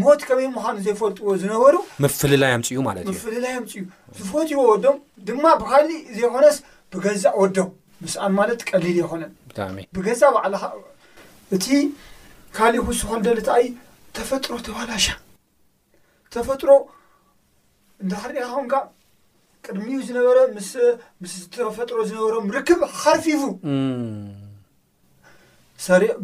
ሞት 0.02 0.22
ከመይ 0.28 0.48
ምኳኑ 0.56 0.76
ዘይፈልጥዎ 0.88 1.30
ዝነበሩ 1.44 1.76
ፍልላይ 2.22 2.52
ምፅእዩ 2.56 2.84
እፍልላይ 3.14 3.54
ምፅእዩ 3.62 3.84
ዝፈት 4.18 4.50
ዎ 4.58 4.66
ወዶም 4.72 4.98
ድማ 5.30 5.46
ብካሊእ 5.62 6.02
ዘይኮነስ 6.18 6.58
ብገዛእ 6.96 7.36
ወዶም 7.44 7.70
ምስኣን 8.04 8.34
ማለት 8.40 8.60
ቀሊል 8.72 8.98
ይኮነን 9.04 9.32
ብገዛእ 9.98 10.32
ባዕልኻ 10.38 10.64
እቲ 11.58 11.66
ካሊእ 12.58 12.84
ኩስኮደልታይ 12.90 13.66
ተፈጥሮ 14.20 14.52
ተባህላሻ 14.68 15.06
ተፈጥሮ 16.38 16.68
እንዳሕሪ 18.04 18.36
ኸንካ 18.54 18.74
ቅድሚኡ 19.66 20.00
ዝነበረ 20.08 20.38
ምስ 21.22 21.34
ተፈጥሮ 21.58 21.98
ዝነበሮም 22.10 22.48
ርክብ 22.56 22.82
ሃርፊፉ 23.02 23.42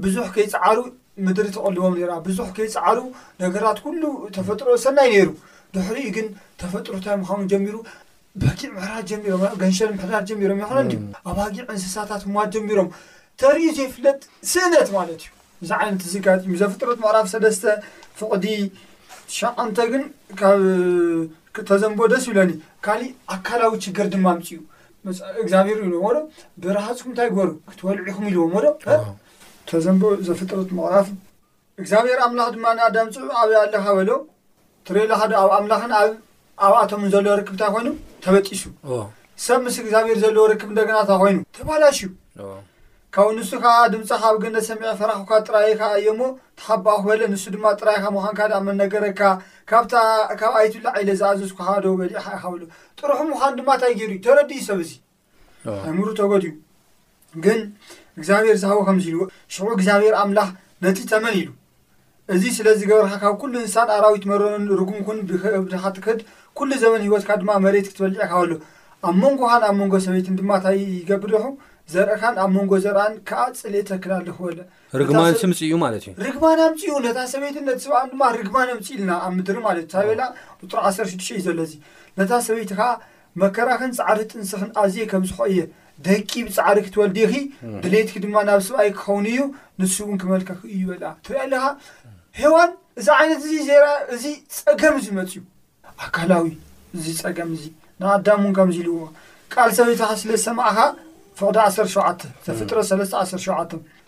ብዙሕ 0.06 0.26
ከይፃዓሩ 0.36 0.78
ምድሪ 1.26 1.48
ተቐልዎም 1.56 1.96
ራ 2.12 2.14
ብዙሕ 2.28 2.48
ከይፃዓሩ 2.58 3.00
ነገራት 3.44 3.80
ኩሉ 3.86 4.04
ተፈጥሮ 4.38 4.68
ሰናይ 4.84 5.10
ነይሩ 5.14 5.30
ድሕሪኡ 5.76 6.08
ግን 6.18 6.28
ተፈጥሮታይ 6.62 7.16
ምኻን 7.22 7.44
ጀሚሩ 7.54 7.76
ባጊዕ 8.42 8.70
ምራር 8.76 9.02
ሮምገንሸር 9.32 9.90
ምሕዳር 9.96 10.24
ጀሚሮም 10.30 10.60
ይክድ 10.64 10.92
ኣባጊዕ 11.30 11.66
እንስሳታት 11.74 12.22
ሞዋድ 12.34 12.50
ጀሚሮም 12.56 12.88
ተርኢ 13.42 13.64
ዘይፍለጥ 13.78 14.20
ስእነት 14.52 14.90
ማለት 14.98 15.22
እዩ 15.24 15.30
ብዛ 15.62 15.72
ዓይነት 15.84 16.04
ጋ 16.26 16.36
ዘፈጥሮት 16.62 17.00
መዕራፍ 17.04 17.28
ሰለስተ 17.34 17.64
ፍቕዲ 18.20 18.46
ሸዓንተ 19.40 19.78
ግን 19.92 20.04
ካብ 20.40 20.60
ክተዘንቦ 21.56 22.00
ደስ 22.12 22.24
ዝብለኒ 22.28 22.52
ካሊእ 22.86 23.12
ኣካላዊ 23.36 23.74
ችግር 23.86 24.06
ድማ 24.14 24.26
ኣምፅ 24.36 24.48
ዩ 24.56 24.60
እግዚኣብሔር 25.42 25.78
ኢዎ 25.88 26.06
ዶ 26.16 26.20
ብረሃፅኩም 26.64 27.12
እንታይ 27.12 27.28
ግበሩ 27.32 27.50
ክትበልዑኹም 27.70 28.26
ኢልዎ 28.30 28.44
ሞዶ 28.54 28.66
ተዘንቦ 29.70 30.04
ዘፈጥረት 30.28 30.70
መቅራፉ 30.78 31.08
እግዚኣብሔር 31.82 32.20
ኣምላኽ 32.28 32.48
ድማ 32.56 32.66
ዳምፅዑ 32.96 33.28
ኣብላለካ 33.42 33.86
በሎ 33.98 34.10
ትርእለካ 34.88 35.22
ዶኣብ 35.34 35.52
ኣምላኽን 35.58 35.94
ብኣብኣቶምን 35.94 37.12
ዘለዎ 37.16 37.34
ርክብታ 37.42 37.62
ኮይኑ 37.74 37.88
ተበጢሱ 38.24 38.64
ሰብ 39.46 39.60
ምስ 39.66 39.76
እግዚኣብሔር 39.84 40.18
ዘለዎ 40.24 40.44
ርክብ 40.52 40.70
እንደገናእታ 40.74 41.12
ኮይኑ 41.22 41.38
ተባላሽዩ 41.58 42.08
ካብኡ 43.16 43.32
ንስካ 43.38 43.64
ድምፃካ 43.94 44.24
ብ 44.34 44.38
ገነት 44.42 44.64
ሰሚዒ 44.68 44.90
ፈራክካ 45.00 45.32
ጥራይካ 45.48 45.82
እዮ 46.00 46.06
ሞ 46.20 46.28
ተሓባኩበለ 46.60 47.22
ንሱ 47.32 47.44
ድማ 47.56 47.66
ጥራይካ 47.80 48.04
ሙዃንካ 48.18 48.40
መነገረካ 48.68 49.22
ካብ 49.70 49.92
ኣይትብላ 50.60 50.88
ዓይለ 50.98 51.10
ዝኣዘዝዶ 51.20 51.88
በሊኣ 52.00 52.20
ኢካበሎ 52.38 52.62
ጥሩሑ 53.00 53.20
ምኻን 53.32 53.54
ድማ 53.58 53.70
እንታይ 53.78 53.94
ገይሩ 54.00 54.10
እዩ 54.16 54.20
ተረዲ 54.28 54.52
ዩ 54.60 54.64
ሰብ 54.68 54.80
እዚ 54.84 54.92
ኣምሩ 55.90 56.08
ተጎዲዩ 56.20 56.52
ግን 57.48 57.60
እግዚኣብሄር 58.20 58.56
ዝሃቦ 58.62 58.80
ከምዚኢልዎ 58.90 59.26
ሽዑ 59.56 59.68
እግዚኣብሔር 59.78 60.16
ኣምላኽ 60.24 60.50
በቲ 60.86 61.00
ተመን 61.12 61.36
ኢሉ 61.42 61.50
እዚ 62.36 62.44
ስለ 62.58 62.68
ዝገበርካ 62.82 63.14
ካብ 63.24 63.36
ኩሉ 63.42 63.54
ህንስሳን 63.62 63.90
ኣራዊት 63.98 64.26
መረን 64.32 64.64
ርጉምኩን 64.82 65.20
ብትክህድ 65.30 66.20
ኩሉ 66.60 66.70
ዘመን 66.86 67.04
ሂወትካ 67.08 67.32
ድማ 67.42 67.52
መሬት 67.66 67.88
ክትበልጥ 67.92 68.18
ኢካበሎ 68.24 68.52
ኣብ 69.08 69.16
መንጎኻን 69.24 69.64
ኣብ 69.72 69.76
መንጎ 69.82 69.94
ሰበይትን 70.08 70.36
ድማ 70.40 70.52
እታይ 70.60 70.80
ይገብር 71.00 71.32
ሑ 71.44 71.46
ዘርአካን 71.94 72.36
ኣብ 72.44 72.50
መንጎ 72.56 72.72
ዘርአን 72.86 73.14
ከዓ 73.30 73.40
ፅሌትክላልክበለ 73.62 74.60
ርግማንስምፅ 75.02 75.60
እዩ 75.68 75.74
ማለት 75.84 76.04
እዩ 76.08 76.12
ርግባናምፅእዩ 76.28 76.94
ነታ 77.06 77.20
ሰበይት 77.34 77.58
ነ 77.68 77.72
ሰብኣ 77.86 78.00
ድማ 78.12 78.22
ርግባናምፅ 78.40 78.88
ኢልና 78.94 79.12
ኣብ 79.26 79.34
ምድሪ 79.38 79.58
ማለት 79.68 79.84
እዩ 79.86 79.92
ታቤላ 79.94 80.22
ቁጥሪ 80.60 80.78
16ዱሽተ 80.88 81.28
እዩ 81.34 81.40
ዘሎዚ 81.48 81.72
ነታ 82.20 82.32
ሰበይቲካዓ 82.48 82.90
መከራኸን 83.42 83.92
ፃዕሪ 84.00 84.20
ጥንስክን 84.32 84.72
ኣዝየ 84.84 85.04
ከምዝክ 85.12 85.40
የ 85.58 85.62
ደቂ 86.08 86.30
ብፃዕሪ 86.48 86.78
ክትወዴኺ 86.86 87.34
ድሌትኪ 87.84 88.18
ድማ 88.26 88.36
ናብ 88.50 88.62
ሰብኣይ 88.70 88.90
ክኸውን 89.00 89.26
እዩ 89.34 89.40
ንሱ 89.82 89.96
እውን 90.06 90.18
ክመልከኽ 90.24 90.62
እዩይበል 90.76 91.04
ትበልኻ 91.26 91.64
ሃዋን 92.42 92.72
እዛ 93.00 93.08
ዓይነት 93.20 93.42
እዚ 93.48 93.54
ዜራ 93.70 93.86
እዚ 94.16 94.24
ፀገም 94.62 94.96
ዚ 95.04 95.08
መፅእዩ 95.20 95.36
ኣካላዊ 96.06 96.50
እዚ 96.98 97.06
ፀገም 97.24 97.50
እዙ 97.58 97.64
ንኣዳም 98.02 98.42
እውን 98.44 98.54
ከምዚ 98.58 98.78
ይልዎ 98.82 99.00
ቃል 99.54 99.70
ሰበይትካ 99.78 100.04
ስለዝሰማዕኻ 100.22 100.78
ፍቅዲ 101.40 101.58
ዓሸዓተ 101.84 102.22
ዘፈጥረ 102.46 102.80
ሰለስተ 102.90 103.14
ዓሸዓ 103.22 103.58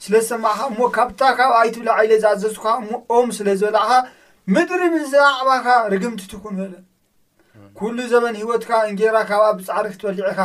ስለዝተማኻ 0.05 0.57
እሞ 0.71 0.79
ካብታ 0.95 1.21
ካብኣ 1.39 1.59
ይትብለ 1.67 1.87
ዓይለ 1.97 2.11
ዝኣዘዝ 2.23 2.55
እሞ 2.87 2.95
ኦም 3.17 3.29
ስለ 3.37 3.47
ዝበላኣኻ 3.59 3.89
ምድሪ 4.55 4.81
ምዛዕባካ 4.95 5.65
ርግምቲትኩም 5.93 6.55
በለ 6.59 6.73
ኩሉ 7.77 7.97
ዘበን 8.11 8.35
ሂወትካ 8.41 8.71
እንጌራ 8.89 9.15
ካብኣ 9.29 9.45
ብፃዕሪ 9.59 9.85
ክትበሊዐኻ 9.93 10.39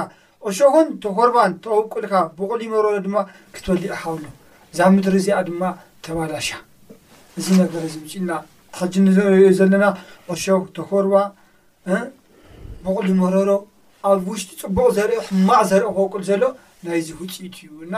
ቁሾኩን 0.44 0.88
ተኮርባን 1.04 1.52
ተበውቁልካ 1.62 2.14
ብቕል 2.36 2.60
ይመሮሮ 2.66 2.94
ድማ 3.06 3.16
ክትበሊዕኻ 3.56 3.98
ኣሎ 4.12 4.22
እዛ 4.72 4.78
ምድሪ 4.94 5.16
እዚኣ 5.22 5.38
ድማ 5.48 5.62
ተባላሻ 6.06 6.48
እዚ 7.40 7.46
ነገር 7.62 7.82
እዚ 7.88 7.96
ምፅኢልና 8.04 8.32
ተሓጂ 8.74 8.94
ንሪኦ 9.06 9.50
ዘለና 9.58 9.84
ቁሾው 10.30 10.62
ተኮርባ 10.78 11.14
ብቕል 12.84 13.06
ይመረሮ 13.14 13.50
ኣብ 14.08 14.22
ውሽጢ 14.32 14.50
ፅቡቕ 14.62 14.88
ዘርኦ 14.96 15.18
ሕማዕ 15.28 15.60
ዘርኦ 15.70 15.90
ከቁል 16.12 16.22
ዘሎ 16.30 16.42
ዚውኢዩብጣዕሚ 17.06 17.94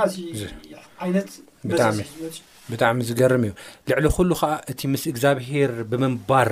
ዝገርም 3.09 3.43
እዩ 3.47 3.53
ልዕሊ 3.91 4.07
ኩሉ 4.17 4.31
ከዓ 4.41 4.51
እቲ 4.73 4.81
ምስ 4.93 5.03
እግዚኣብሄር 5.13 5.73
ብምንባር 5.91 6.49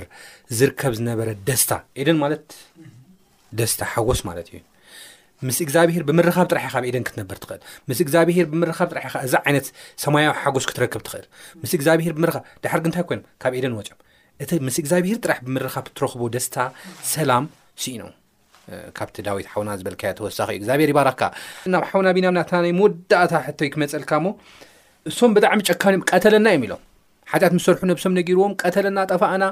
ዝርከብ 0.59 0.93
ዝነበረ 0.99 1.29
ደስታ 1.49 1.71
ኤደን 2.01 2.19
ማለት 2.25 2.45
ደስታ 3.59 3.81
ሓጎስ 3.93 4.21
ማለት 4.29 4.47
እዩ 4.53 4.59
ምስ 5.47 5.59
እግዚኣብሄር 5.67 6.03
ብምረኻብ 6.09 6.47
ጥራሕ 6.53 6.65
ኢካ 6.69 6.77
ብ 6.83 6.85
ኤደን 6.91 7.05
ክትነበር 7.09 7.37
ትኽእል 7.43 7.61
ምስ 7.89 7.99
እግዚኣብሄር 8.05 8.47
ብምኻብ 8.53 8.89
ጥራሕ 8.93 9.05
ኢ 9.09 9.23
እዛ 9.29 9.35
ዓይነት 9.49 9.67
ሰማያዊ 10.05 10.31
ሓጎስ 10.43 10.65
ክትረክብ 10.71 11.03
ትኽእል 11.09 11.27
ምስ 11.65 11.73
እግዚኣብሄር 11.79 12.13
ብምብ 12.19 12.33
ድሓርግ 12.65 12.85
ንታይ 12.91 13.05
ኮይኖም 13.11 13.25
ካብ 13.45 13.53
ኤደን 13.61 13.77
ወጨም 13.81 13.99
እቲ 14.45 14.51
ምስ 14.69 14.77
እግዚኣብሄር 14.85 15.19
ጥራሕ 15.25 15.39
ብምረካብ 15.49 15.85
ክትረክቦ 15.91 16.23
ደስታ 16.37 16.57
ሰላም 17.15 17.47
ስኢኖ 17.85 18.03
ካብቲ 18.99 19.17
ዳዊት 19.27 19.47
ሓውና 19.53 19.71
ዝበልካዮ 19.81 20.13
ተወሳኪ 20.19 20.49
እዩ 20.55 20.61
እግዚኣብሄር 20.61 20.91
ይባራካ 20.93 21.21
ናብ 21.75 21.85
ሓውና 21.91 22.09
ቢናብናታናይ 22.17 22.73
መወዳእታ 22.79 23.33
ሕቶይ 23.47 23.69
ክመፀልካ 23.75 24.11
ሞ 24.25 24.29
እሶም 25.11 25.31
ብጣዕሚ 25.37 25.61
ጨካን 25.69 25.95
እም 25.99 26.03
ቀተለና 26.11 26.47
እዮም 26.57 26.65
ኢሎም 26.69 26.83
ሓጢኣት 27.33 27.55
ምስሰርሑ 27.59 27.83
ነብሶም 27.93 28.17
ነገርዎም 28.19 28.53
ቀተለና 28.65 28.99
ጠፋኣና 29.13 29.45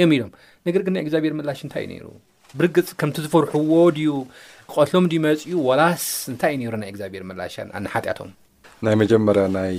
እዮም 0.00 0.12
ኢሎም 0.16 0.30
ነገር 0.68 0.82
ግን 0.88 0.94
ናይ 0.96 1.02
እግዚኣብሄር 1.06 1.34
ምላሽ 1.40 1.60
እንታይ 1.68 1.84
እዩ 1.86 1.90
ነይሩ 1.94 2.06
ብርግፅ 2.58 2.90
ከምቲ 3.00 3.16
ዝፈርሑዎ 3.24 3.72
ድዩ 3.96 4.10
ቆትሎም 4.74 5.06
ድ 5.12 5.18
መፅኡ 5.26 5.50
ወላስ 5.68 6.04
እንታይ 6.32 6.52
እዩ 6.56 6.60
ነይሩ 6.64 6.76
ናይ 6.82 6.90
እግዚኣብሄር 6.94 7.24
መላሽ 7.30 7.56
ኣነ 7.78 7.84
ሓጢኣቶም 7.94 8.30
ናይ 8.86 8.94
መጀመርያ 9.02 9.44
ናይ 9.58 9.76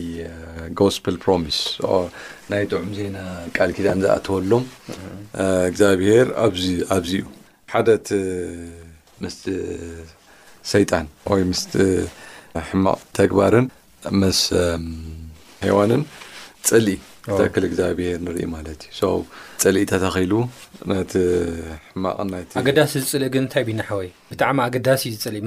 ጎስፖል 0.80 1.18
ፕሮሚስ 1.26 1.58
ናይ 2.54 2.64
ጥዑም 2.72 2.90
ዜና 2.98 3.18
ቃል 3.58 3.70
ኪዳን 3.78 4.00
ዝኣተወሎም 4.06 4.64
እግዚኣብሄር 5.70 6.28
ኣብዚእዩ 6.46 7.12
ሓደት 7.74 8.08
ምስ 9.24 9.36
ሰይጣን 10.72 11.06
ወይ 11.32 11.42
ምስ 11.50 11.62
ሕማቅ 12.70 13.00
ተግባርን 13.18 13.66
ምስ 14.22 14.40
ሃዋንን 15.66 16.04
ፅልኢ 16.70 16.96
ተክል 17.40 17.64
እግዚኣብሄር 17.68 18.18
ንርኢ 18.26 18.46
ማለት 18.54 18.82
እዩ 18.92 19.02
ፅልኢ 19.64 19.84
ተተኺሉ 19.92 20.34
ነቲ 20.92 21.14
ሕማቕ 21.92 22.18
ኣገዳሲ 22.62 22.94
ዝፅል 23.04 23.26
ግን 23.36 23.46
ታይ 23.56 23.64
ና 23.82 23.86
ወይ 24.00 24.10
ብጣዕሚ 24.32 24.58
ኣገዳሲ 24.68 25.04
ዝፅልሕ 25.16 25.42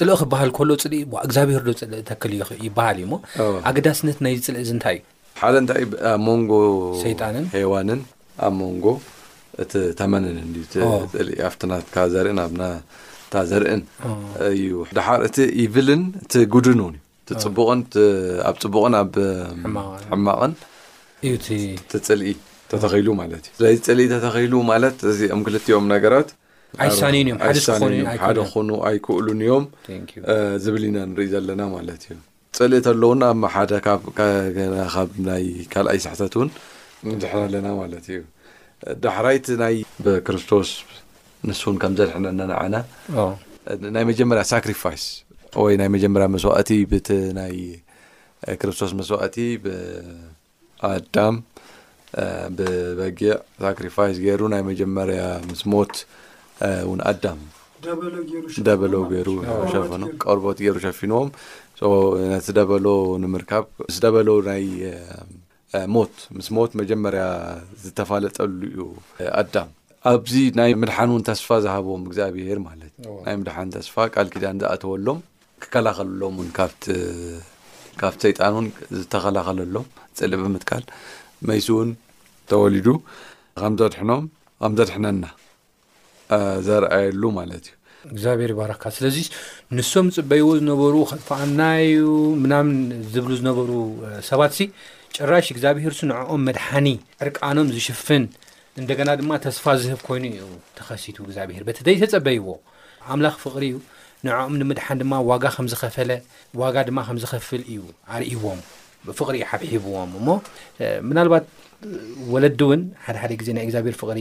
ፅልእ 0.00 0.16
ክበሃል 0.22 0.52
ሎ 0.70 0.78
ፅል 0.84 0.94
እግዚኣብሄር 1.26 1.64
ዶ 1.68 1.74
ፅል 1.82 2.14
ክ 2.22 2.32
ይበሃል 2.66 2.98
እዩ 3.02 3.08
ሞ 3.14 3.18
ኣገዳሲነት 3.72 4.20
ናይ 4.26 4.36
ዝፅልእ 4.44 4.70
እንታይ 4.76 4.98
እዩ 5.02 5.36
ሓደ 5.42 5.56
ንታይኣሞንጎ 5.64 6.52
ጣ 7.20 7.22
ሃዋንን 7.58 8.00
ኣብ 8.46 8.52
ሞንጎ 8.62 8.86
እቲ 9.64 9.72
ተመንን 9.98 10.36
ፅልኢ 11.12 11.36
ኣፍትናዘርእን 11.48 12.38
ኣእታ 12.48 13.34
ዘርእንእዩ 13.50 14.72
ድሓር 14.98 15.20
እቲ 15.28 15.36
ኢብልን 15.62 16.02
እቲጉድን 16.24 16.80
እው 16.86 16.90
ዩ 16.94 16.96
ኣብ 18.48 18.56
ፅቡቕን 18.64 18.94
ኣሕማቕን 19.02 20.52
ፅልኢ 22.08 22.34
ተተኸሉ 22.72 23.08
ማ 23.20 23.26
ዩ 23.32 23.40
ፅልኢ 23.88 24.06
ተተኸሉ 24.14 24.54
ማ 24.70 24.78
እዚም 25.12 25.40
ክልኦም 25.48 25.84
ነገራትሓደ 25.94 28.38
ክኾኑ 28.52 28.70
ኣይክእሉን 28.90 29.40
እዮም 29.48 29.66
ዝብል 30.64 30.84
ኢና 30.90 30.96
ንርኢ 31.10 31.28
ዘለና 31.34 31.60
ማለ 31.74 31.88
እዩ 32.04 32.08
ፅልኢ 32.60 32.82
ኣለዉና 32.94 33.24
ሓደ 33.56 33.72
ካብ 33.88 34.00
ይ 35.44 35.50
ካልኣይ 35.74 36.00
ሳሕተት 36.06 36.34
እውን 36.38 36.50
ንዝሓና 37.10 37.40
ኣለና 37.48 37.66
ማለ 37.80 37.92
እዩ 38.04 38.20
ዳሕራይት 39.04 39.46
ናይ 39.62 39.74
ብክርስቶስ 40.04 40.70
ንሱን 41.48 41.76
ከም 41.82 41.92
ዘልሐነነንዓነ 41.98 42.74
ናይ 43.94 44.04
መጀመርያ 44.10 44.42
ሳክሪፋይስ 44.52 45.04
ወይ 45.64 45.74
ናይ 45.80 45.88
መጀመርያ 45.96 46.26
መስዋእቲ 46.34 46.70
ብቲ 46.90 47.08
ናይ 47.40 47.54
ክርስቶስ 48.60 48.90
መስዋእቲ 49.00 49.36
ብኣዳም 49.64 51.36
ብበጊዕ 52.58 53.36
ሳክሪፋይስ 53.64 54.18
ገይሩ 54.24 54.42
ናይ 54.54 54.62
መጀመርያ 54.70 55.22
ምስ 55.48 55.62
ሞት 55.74 55.94
ውን 56.90 57.00
ኣዳም 57.12 57.40
ደበሎ 58.68 59.00
ይሩ 59.18 59.28
ሸ 59.72 59.80
ቀርቦት 60.24 60.60
ገይሩ 60.64 60.76
ሸፊኖዎም 60.86 61.28
ነቲ 62.34 62.48
ደበሎ 62.58 62.86
ንምርካብ 63.22 63.64
ስ 63.94 63.98
ደበሎው 64.04 64.38
ናይ 64.50 64.64
ሞት 65.94 66.14
ምስ 66.36 66.46
ሞት 66.56 66.72
መጀመርያ 66.80 67.24
ዝተፋለጠሉ 67.82 68.60
እዩ 68.70 68.80
ኣዳም 69.40 69.68
ኣብዚ 70.10 70.34
ናይ 70.58 70.70
ምድሓን 70.80 71.10
እውን 71.12 71.22
ተስፋ 71.28 71.48
ዝሃብዎም 71.64 72.02
እግዚኣብሄር 72.08 72.58
ማለት 72.68 72.92
ናይ 73.26 73.36
ምድሓን 73.40 73.72
ተስፋ 73.76 73.94
ቃል 74.14 74.26
ኪዳን 74.34 74.60
ዝኣተወሎም 74.62 75.18
ክከላኸለሎም 75.62 76.34
ውን 76.40 76.50
ካብቲ 76.58 76.84
ሰይጣን 78.24 78.50
እውን 78.54 78.66
ዝተኸላኸለሎም 79.00 79.86
ፅል 80.18 80.32
ብምትካል 80.42 80.84
መይሲ 81.50 81.66
እውን 81.76 81.90
ተወሊዱ 82.50 82.88
ከም 83.62 83.74
ዘድሕኖም 83.80 84.24
ከምዘድሕነና 84.62 85.24
ዘረኣየሉ 86.66 87.22
ማለት 87.38 87.64
እዩ 87.72 88.08
እግዚኣብሄር 88.12 88.50
ይባረካ 88.52 88.84
ስለዚ 88.96 89.16
ንሶም 89.76 90.06
ፅበይዎ 90.16 90.46
ዝነበሩ 90.58 90.94
ከጥፋኣና 91.10 91.60
ዩ 91.92 92.04
ምናምን 92.44 92.76
ዝብሉ 93.14 93.30
ዝነበሩ 93.40 93.70
ሰባት 94.30 94.54
እ 94.64 94.66
ጭራሽ 95.16 95.46
እግዚኣብሄር 95.52 95.92
ሱ 95.98 96.02
ንዕኦም 96.08 96.40
መድሓኒ 96.46 96.88
ዕርቃኖም 97.24 97.68
ዝሽፍን 97.74 98.24
እንደና 98.80 99.10
ድማ 99.20 99.30
ተስፋ 99.44 99.64
ዝህብ 99.82 100.00
ኮይኑ 100.08 100.24
እዩ 100.34 100.48
ተኸሲቱ 100.78 101.16
እግዚኣብሄር 101.26 101.62
በቲደይ 101.68 101.96
ተፀበይዎ 102.02 102.46
ኣምላኽ 103.14 103.36
ፍቕሪ 103.44 103.62
እዩ 103.70 103.76
ንዕኦም 104.26 104.54
ንምድሓን 104.62 104.98
ድማ 105.02 105.12
ፈዋጋ 106.56 106.76
ድማ 106.88 106.98
ከምዝኸፍል 107.08 107.62
እዩ 107.74 107.80
ኣርእዎም 108.16 108.60
ብፍቕሪ 109.06 109.36
ዩ 109.42 109.46
ሓብሂብዎም 109.52 110.12
እሞ 110.20 110.28
ምናልባት 111.08 111.44
ወለዲ 112.34 112.60
እውን 112.66 112.80
ሓደሓደ 113.06 113.32
ግዜ 113.40 113.48
ናይ 113.56 113.64
እግዚኣብሔር 113.68 113.96
ፍቅሪ 114.02 114.18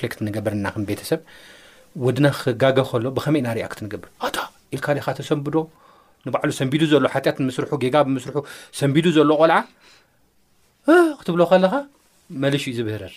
ፍሌክ 0.00 0.12
ንገብርና 0.28 0.66
ቤተሰብ 0.90 1.22
ወድና 2.04 2.26
ክጋገ 2.42 2.78
ከሎ 2.90 3.06
ብከመይና 3.16 3.48
ሪኣክት 3.60 3.80
ገብር 3.94 4.10
ኢልካካ 4.74 5.08
ተሰንብዶ 5.20 5.56
ንባዕሉ 6.26 6.50
ሰቢዱ 6.60 6.82
ዘሎ 6.92 7.04
ሓጢት 7.14 7.36
ንምስርሑ 7.42 7.70
ጌጋ 7.82 7.96
ብምስርሑ 8.08 8.36
ሰንቢዱ 8.78 9.06
ዘሎ 9.16 9.30
ቆልዓ 9.40 9.56
ክትብሎ 10.88 11.40
ከለካ 11.50 11.74
መሊሽኡ 12.42 12.72
ዝብህርር 12.78 13.14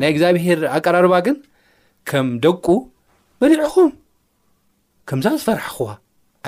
ናይ 0.00 0.08
እግዚኣብሄር 0.12 0.58
ኣቀራርባ 0.76 1.14
ግን 1.26 1.36
ከም 2.10 2.26
ደቁ 2.44 2.66
መሪዕኹም 3.42 3.90
ከምዛ 5.08 5.26
ዝፈርሕኹዋ 5.40 5.88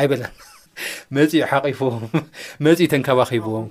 ኣይበለን 0.01 0.35
መፂኡ 1.17 1.41
ሓቂፉም 1.51 1.97
መፂኢ 2.67 2.87
ተንከባኺቦዎም 2.93 3.67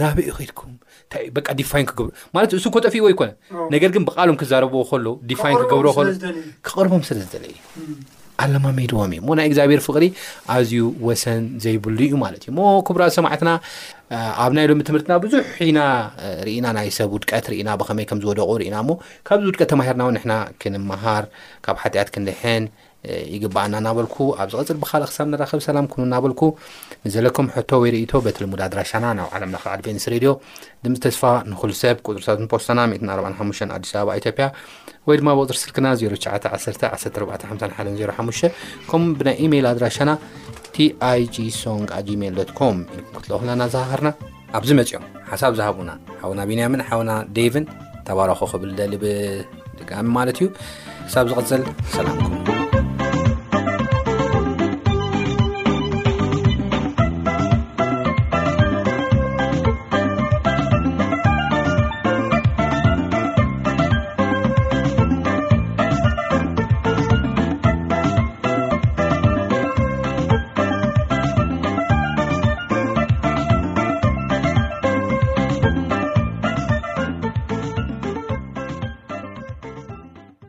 ናበኡ 0.00 0.28
ከድኩም 0.38 0.70
ታ 1.12 1.52
ዲፋይን 1.58 1.86
ክገሩ 1.90 2.06
ማለት 2.36 2.52
እሱ 2.58 2.64
ኮጠፊእዎ 2.76 3.06
ኣይኮነ 3.10 3.30
ነገር 3.74 3.90
ግን 3.96 4.06
ብቃሎም 4.08 4.38
ክዛረብዎ 4.42 4.82
ሎ 5.06 5.12
ዲፋይን 5.32 5.58
ክገብሮ 5.62 5.86
ሎ 5.96 6.06
ክቕርቦም 6.66 7.02
ስለ 7.08 7.18
ዝዘለእየ 7.24 7.58
ኣለማ 8.44 8.66
መድዎም 8.78 9.12
እዩ 9.16 9.20
ሞ 9.26 9.30
ናይ 9.38 9.46
እግዚኣብሔር 9.50 9.80
ፍቅሪ 9.86 10.04
ኣዝዩ 10.54 10.72
ወሰን 11.08 11.42
ዘይብሉ 11.64 11.98
እዩ 12.06 12.14
ማለት 12.24 12.42
እዩ 12.44 12.50
ሞ 12.58 12.66
ክቡራ 12.86 13.02
ሰማዕትና 13.16 13.50
ኣብ 14.44 14.52
ና 14.56 14.64
ሎሚ 14.70 14.80
ትምህርትና 14.88 15.14
ብዙሕ 15.24 15.46
ሒና 15.66 15.78
ርኢና 16.46 16.66
ናይ 16.78 16.88
ሰብ 16.98 17.10
ውድቀት 17.16 17.46
ርኢና 17.52 17.70
ብከመይ 17.82 18.06
ከምዝወደቁ 18.10 18.50
ርኢና 18.62 18.76
ሞ 18.88 18.98
ካብዚ 19.28 19.46
ውድቀት 19.50 19.70
ተማሂርና 19.72 20.02
ው 20.08 20.12
ንና 20.18 20.32
ክንመሃር 20.62 21.24
ካብ 21.66 21.78
ሓጢኣት 21.84 22.10
ክንልሕን 22.16 22.66
ይግባኣና 23.34 23.74
እናበልኩ 23.82 24.16
ኣብ 24.42 24.48
ዝቅፅል 24.52 24.76
ብካልእ 24.82 25.08
ክሳብ 25.10 25.26
ንረኸብ 25.32 25.60
ሰላ 25.66 25.78
እናበልኩ 26.06 26.42
ንዘለኩም 27.06 27.46
ሕቶ 27.56 27.70
ወይእቶ 27.82 28.12
በትልሙድ 28.24 28.60
ኣድራሻና 28.66 29.04
ናብ 29.18 29.28
ዓለም 29.36 29.50
ኣድቨንስ 29.74 30.04
ድዮ 30.24 30.30
ድምተስፋ 30.86 31.22
ን 31.50 31.52
ሰብ 31.82 31.96
ቁርትን 32.06 32.46
ፖስና 32.52 32.78
45 33.16 33.74
ኣዲስኣበባ 33.76 34.08
ያ 34.44 34.48
ወይድማ 35.08 35.28
ብቅፅሪ 35.38 35.56
ስልክና 35.64 35.86
99114105 36.04 38.90
ም 39.02 39.04
ብናይ 39.20 39.42
ሜል 39.54 39.64
ኣድራሻና 39.72 40.10
g 41.34 41.36
ሶ 41.60 41.62
ሜ 42.22 42.22
ክትልናዘሃርና 43.20 44.08
ኣብዚ 44.56 44.70
መፅኦም 44.80 45.04
ሓሳብ 45.30 45.52
ዝሃና 45.60 45.90
ሓና 46.22 46.38
ቢንምን 46.50 46.80
ሓና 46.88 47.10
ደቭን 47.38 47.64
ተባረኾ 48.08 48.40
ክብሊ 48.52 48.70
ቃሚ 49.92 50.06
ማትዩ 50.18 50.46
ሳብ 51.14 51.24
ዝቅፅል 51.32 51.62
ሰላምኩም 51.96 52.55